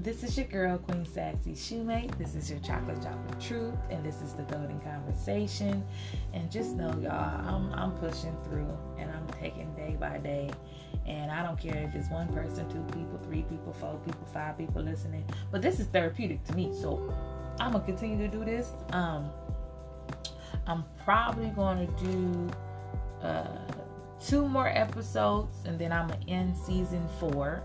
this 0.03 0.23
is 0.23 0.37
your 0.37 0.47
girl, 0.47 0.79
Queen 0.79 1.05
Sassy 1.05 1.53
Shumate. 1.53 2.17
This 2.17 2.35
is 2.35 2.51
your 2.51 2.59
chocolate 2.61 3.03
chocolate 3.03 3.41
truth, 3.41 3.75
and 3.91 4.05
this 4.05 4.23
is 4.23 4.33
the 4.33 4.43
golden 4.45 4.81
conversation. 4.81 5.85
And 6.33 6.51
just 6.51 6.75
know, 6.75 6.89
y'all, 7.03 7.47
I'm 7.47 7.73
I'm 7.75 7.93
pushing 7.93 8.37
through, 8.45 8.77
and 8.99 9.11
I'm 9.11 9.27
taking 9.41 9.75
day 9.75 9.97
by 10.01 10.19
day. 10.19 10.51
And 11.07 11.31
I 11.31 11.43
don't 11.43 11.59
care 11.59 11.77
if 11.77 11.95
it's 11.95 12.11
one 12.11 12.29
person, 12.33 12.69
two 12.71 12.83
people, 12.95 13.21
three 13.25 13.43
people, 13.43 13.75
four 13.75 13.99
people, 14.05 14.27
five 14.33 14.57
people 14.57 14.83
listening. 14.83 15.25
But 15.51 15.61
this 15.61 15.81
is 15.81 15.87
therapeutic 15.89 16.45
to 16.45 16.55
me, 16.55 16.73
so 16.73 17.13
I'm 17.59 17.73
gonna 17.73 17.85
continue 17.85 18.17
to 18.19 18.29
do 18.29 18.45
this. 18.45 18.73
Um, 18.93 19.31
I'm 20.67 20.85
probably 21.05 21.49
gonna 21.51 21.89
do 22.03 22.51
uh, 23.23 23.59
two 24.25 24.49
more 24.49 24.69
episodes, 24.69 25.57
and 25.67 25.79
then 25.79 25.93
I'm 25.93 26.09
gonna 26.09 26.25
end 26.27 26.57
season 26.57 27.07
four 27.19 27.63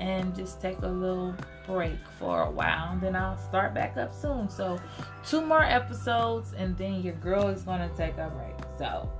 and 0.00 0.34
just 0.34 0.60
take 0.60 0.78
a 0.82 0.88
little 0.88 1.34
break 1.70 1.98
for 2.18 2.42
a 2.42 2.50
while 2.50 2.98
then 3.00 3.16
I'll 3.16 3.38
start 3.38 3.74
back 3.74 3.96
up 3.96 4.12
soon. 4.14 4.48
So, 4.48 4.78
two 5.24 5.40
more 5.40 5.62
episodes 5.62 6.52
and 6.56 6.76
then 6.76 7.02
your 7.02 7.14
girl 7.14 7.48
is 7.48 7.62
going 7.62 7.88
to 7.88 7.96
take 7.96 8.16
a 8.18 8.30
break. 8.30 8.56
So, 8.78 9.10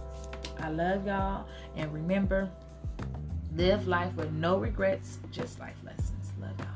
I 0.59 0.71
love 0.71 1.07
y'all 1.07 1.47
and 1.77 1.93
remember 1.93 2.51
live 3.57 3.87
life 3.87 4.15
with 4.17 4.33
no 4.33 4.59
regrets, 4.59 5.19
just 5.31 5.59
life 5.59 5.77
lessons. 5.85 6.33
Love 6.41 6.59
y'all. 6.59 6.70